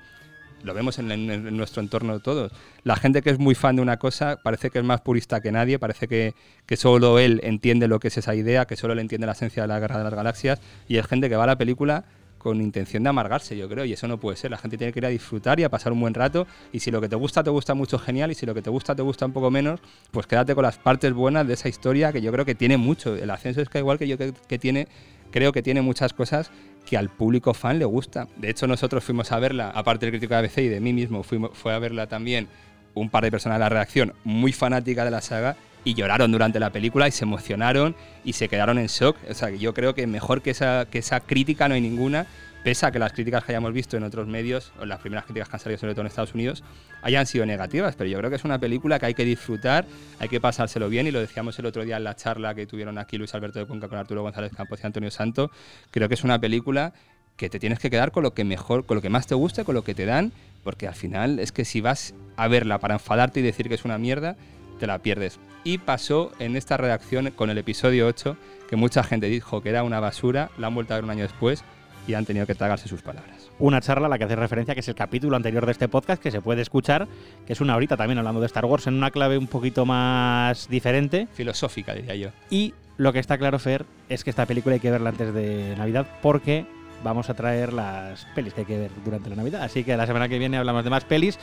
Lo 0.63 0.73
vemos 0.73 0.97
en 0.97 1.55
nuestro 1.55 1.83
entorno 1.83 2.19
todos. 2.19 2.51
La 2.83 2.95
gente 2.95 3.21
que 3.21 3.29
es 3.29 3.37
muy 3.37 3.53
fan 3.53 3.75
de 3.75 3.81
una 3.83 3.97
cosa 3.97 4.39
parece 4.41 4.71
que 4.71 4.79
es 4.79 4.83
más 4.83 5.01
purista 5.01 5.39
que 5.39 5.51
nadie, 5.51 5.77
parece 5.77 6.07
que, 6.07 6.33
que 6.65 6.77
solo 6.77 7.19
él 7.19 7.39
entiende 7.43 7.87
lo 7.87 7.99
que 7.99 8.07
es 8.07 8.17
esa 8.17 8.33
idea, 8.33 8.65
que 8.65 8.75
solo 8.75 8.93
él 8.93 8.99
entiende 8.99 9.27
la 9.27 9.33
esencia 9.33 9.61
de 9.61 9.67
la 9.67 9.79
guerra 9.79 9.99
de 9.99 10.03
las 10.05 10.13
galaxias, 10.15 10.59
y 10.87 10.97
es 10.97 11.05
gente 11.05 11.29
que 11.29 11.35
va 11.35 11.43
a 11.43 11.47
la 11.47 11.57
película 11.59 12.05
con 12.47 12.61
intención 12.61 13.03
de 13.03 13.09
amargarse, 13.09 13.57
yo 13.57 13.67
creo, 13.67 13.83
y 13.83 13.91
eso 13.91 14.07
no 14.07 14.21
puede 14.21 14.37
ser. 14.37 14.51
La 14.51 14.57
gente 14.57 14.77
tiene 14.77 14.93
que 14.93 14.99
ir 14.99 15.05
a 15.05 15.09
disfrutar 15.09 15.59
y 15.59 15.65
a 15.65 15.69
pasar 15.69 15.91
un 15.91 15.99
buen 15.99 16.13
rato, 16.13 16.47
y 16.71 16.79
si 16.79 16.91
lo 16.91 17.01
que 17.01 17.09
te 17.09 17.17
gusta 17.17 17.43
te 17.43 17.49
gusta 17.49 17.73
mucho, 17.73 17.99
genial, 17.99 18.31
y 18.31 18.35
si 18.35 18.45
lo 18.45 18.53
que 18.53 18.61
te 18.61 18.69
gusta 18.69 18.95
te 18.95 19.01
gusta 19.01 19.25
un 19.25 19.33
poco 19.33 19.51
menos, 19.51 19.81
pues 20.11 20.27
quédate 20.27 20.55
con 20.55 20.63
las 20.63 20.77
partes 20.77 21.11
buenas 21.11 21.45
de 21.45 21.55
esa 21.55 21.67
historia 21.67 22.13
que 22.13 22.21
yo 22.21 22.31
creo 22.31 22.45
que 22.45 22.55
tiene 22.55 22.77
mucho. 22.77 23.17
El 23.17 23.29
ascenso 23.31 23.61
es 23.61 23.67
que 23.67 23.79
igual 23.79 23.99
que 23.99 24.07
yo 24.07 24.17
que, 24.17 24.59
tiene, 24.59 24.87
creo 25.29 25.51
que 25.51 25.61
tiene 25.61 25.81
muchas 25.81 26.13
cosas 26.13 26.51
que 26.85 26.95
al 26.95 27.09
público 27.09 27.53
fan 27.53 27.79
le 27.79 27.85
gusta. 27.85 28.29
De 28.37 28.49
hecho, 28.49 28.65
nosotros 28.65 29.03
fuimos 29.03 29.33
a 29.33 29.39
verla, 29.39 29.69
aparte 29.71 30.05
del 30.05 30.13
crítico 30.13 30.35
de 30.35 30.39
ABC 30.39 30.59
y 30.59 30.69
de 30.69 30.79
mí 30.79 30.93
mismo, 30.93 31.23
fuimos, 31.23 31.51
fue 31.53 31.73
a 31.73 31.79
verla 31.79 32.07
también 32.07 32.47
un 32.93 33.09
par 33.09 33.25
de 33.25 33.31
personas 33.31 33.57
de 33.57 33.65
la 33.65 33.69
reacción 33.69 34.13
muy 34.23 34.53
fanática 34.53 35.03
de 35.03 35.11
la 35.11 35.19
saga 35.19 35.57
y 35.84 35.93
lloraron 35.93 36.31
durante 36.31 36.60
la 36.60 36.69
película 36.69 37.07
y 37.07 37.12
se 37.12 37.24
emocionaron 37.24 37.96
y 38.24 38.34
se 38.34 38.50
quedaron 38.50 38.77
en 38.77 38.88
shock. 38.88 39.17
O 39.29 39.34
sea, 39.34 39.50
yo 39.50 39.74
creo 39.74 39.96
que 39.96 40.05
mejor 40.07 40.41
que 40.41 40.51
esa, 40.51 40.86
que 40.89 41.00
esa 41.00 41.19
crítica 41.19 41.67
no 41.67 41.75
hay 41.75 41.81
ninguna, 41.81 42.27
pese 42.63 42.86
a 42.86 42.91
que 42.91 43.00
las 43.00 43.13
críticas 43.13 43.46
que 43.46 43.53
hayamos 43.53 43.72
visto 43.72 43.96
en 43.96 44.03
otros 44.03 44.27
medios, 44.27 44.74
o 44.79 44.86
las 44.86 45.00
primeras 45.00 45.25
críticas 45.25 45.48
que 45.48 45.55
han 45.55 45.60
salido 45.62 45.79
sobre 45.79 45.93
todo 45.93 46.01
en 46.01 46.07
Estados 46.07 46.34
Unidos, 46.34 46.63
hayan 47.01 47.25
sido 47.25 47.46
negativas. 47.46 47.96
Pero 47.96 48.10
yo 48.10 48.17
creo 48.17 48.29
que 48.29 48.36
es 48.36 48.43
una 48.43 48.60
película 48.60 49.00
que 49.00 49.05
hay 49.05 49.13
que 49.13 49.24
disfrutar, 49.24 49.86
hay 50.19 50.27
que 50.27 50.41
pasárselo 50.41 50.89
bien 50.89 51.07
y 51.07 51.12
lo 51.12 51.19
decíamos 51.19 51.57
el 51.60 51.65
otro 51.65 51.86
día 51.86 51.98
en 51.98 52.03
la 52.03 52.15
charla 52.15 52.53
que 52.53 52.65
tuvieron 52.65 52.98
aquí 52.98 53.17
Luis 53.17 53.34
Alberto 53.34 53.60
de 53.60 53.65
Cuenca 53.65 53.88
con 53.88 53.98
Arturo 53.98 54.24
González 54.24 54.51
Campos 54.55 54.79
y 54.84 54.86
Antonio 54.86 55.12
Santo. 55.12 55.51
Creo 55.91 56.10
que 56.10 56.15
es 56.15 56.24
una 56.24 56.39
película 56.39 56.93
que 57.38 57.50
te 57.50 57.60
tienes 57.60 57.79
que 57.79 57.89
quedar 57.89 58.12
con 58.12 58.24
lo 58.24 58.34
que 58.34 58.43
mejor, 58.43 58.86
con 58.86 58.96
lo 58.96 59.01
que 59.01 59.10
más 59.10 59.27
te 59.27 59.36
guste, 59.36 59.63
con 59.63 59.75
lo 59.75 59.84
que 59.84 59.96
te 59.96 60.05
dan, 60.05 60.34
porque 60.63 60.88
al 60.88 60.96
final 60.96 61.39
es 61.39 61.51
que 61.51 61.63
si 61.63 61.79
vas 61.79 62.13
a 62.36 62.48
verla 62.48 62.79
para 62.79 62.96
enfadarte 62.96 63.39
y 63.39 63.43
decir 63.43 63.69
que 63.69 63.75
es 63.75 63.86
una 63.86 63.98
mierda, 63.98 64.36
te 64.77 64.88
la 64.88 65.00
pierdes. 65.00 65.39
Y 65.63 65.79
pasó 65.79 66.31
en 66.39 66.55
esta 66.55 66.77
redacción 66.77 67.31
con 67.31 67.50
el 67.50 67.57
episodio 67.57 68.07
8, 68.07 68.38
que 68.69 68.75
mucha 68.75 69.03
gente 69.03 69.27
dijo 69.27 69.62
que 69.62 69.69
era 69.69 69.84
una 69.84 70.00
basura, 70.00 70.50
la 70.57 70.67
han 70.67 70.75
vuelto 70.75 70.93
a 70.93 70.98
ver 70.98 71.03
un 71.03 71.10
año 71.10 71.24
después 71.24 71.63
y 72.07 72.13
han 72.13 72.25
tenido 72.25 72.46
que 72.46 72.55
tragarse 72.55 72.88
sus 72.88 73.01
palabras. 73.01 73.50
Una 73.60 73.81
charla 73.81 74.07
a 74.07 74.10
la 74.10 74.17
que 74.17 74.24
hace 74.24 74.36
referencia, 74.36 74.74
que 74.74 74.79
es 74.79 74.88
el 74.88 74.96
capítulo 74.96 75.36
anterior 75.36 75.65
de 75.65 75.74
este 75.74 75.89
podcast, 75.89 76.22
que 76.22 76.31
se 76.31 76.41
puede 76.41 76.62
escuchar, 76.62 77.07
que 77.46 77.53
es 77.53 77.62
una 77.62 77.75
horita 77.75 77.98
también 77.98 78.17
hablando 78.17 78.39
de 78.39 78.46
Star 78.46 78.65
Wars 78.65 78.88
en 78.88 78.93
una 78.93 79.12
clave 79.12 79.38
un 79.38 79.48
poquito 79.48 79.86
más 79.86 80.69
diferente. 80.69 81.27
Filosófica, 81.34 81.93
diría 81.93 82.15
yo. 82.15 82.29
Y 82.50 82.74
lo 82.98 83.12
que 83.12 83.19
está 83.19 83.38
claro, 83.38 83.60
Fer, 83.60 83.86
es 84.10 84.24
que 84.24 84.29
esta 84.29 84.46
película 84.46 84.75
hay 84.75 84.79
que 84.79 84.91
verla 84.91 85.10
antes 85.10 85.34
de 85.34 85.75
Navidad 85.77 86.07
porque 86.22 86.65
vamos 87.03 87.29
a 87.29 87.34
traer 87.34 87.74
las 87.74 88.25
pelis 88.34 88.53
que 88.53 88.62
hay 88.62 88.65
que 88.65 88.77
ver 88.77 88.91
durante 89.03 89.29
la 89.29 89.36
Navidad. 89.36 89.63
Así 89.63 89.84
que 89.84 89.98
la 89.98 90.07
semana 90.07 90.29
que 90.29 90.39
viene 90.39 90.57
hablamos 90.57 90.84
de 90.84 90.89
más 90.89 91.03
pelis 91.03 91.38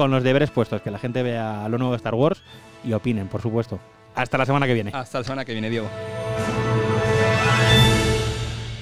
con 0.00 0.10
los 0.10 0.22
deberes 0.22 0.50
puestos, 0.50 0.80
que 0.80 0.90
la 0.90 0.98
gente 0.98 1.22
vea 1.22 1.68
lo 1.68 1.76
nuevo 1.76 1.92
de 1.92 1.98
Star 1.98 2.14
Wars 2.14 2.42
y 2.82 2.94
opinen, 2.94 3.28
por 3.28 3.42
supuesto. 3.42 3.78
Hasta 4.14 4.38
la 4.38 4.46
semana 4.46 4.66
que 4.66 4.72
viene. 4.72 4.92
Hasta 4.94 5.18
la 5.18 5.24
semana 5.24 5.44
que 5.44 5.52
viene, 5.52 5.68
Diego. 5.68 5.90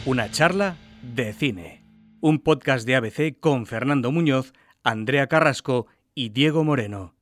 Una 0.07 0.31
charla 0.31 0.77
de 1.03 1.33
cine. 1.33 1.83
Un 2.21 2.39
podcast 2.39 2.87
de 2.87 2.95
ABC 2.95 3.41
con 3.41 3.67
Fernando 3.67 4.13
Muñoz, 4.13 4.53
Andrea 4.85 5.27
Carrasco 5.27 5.89
y 6.15 6.29
Diego 6.29 6.63
Moreno. 6.63 7.18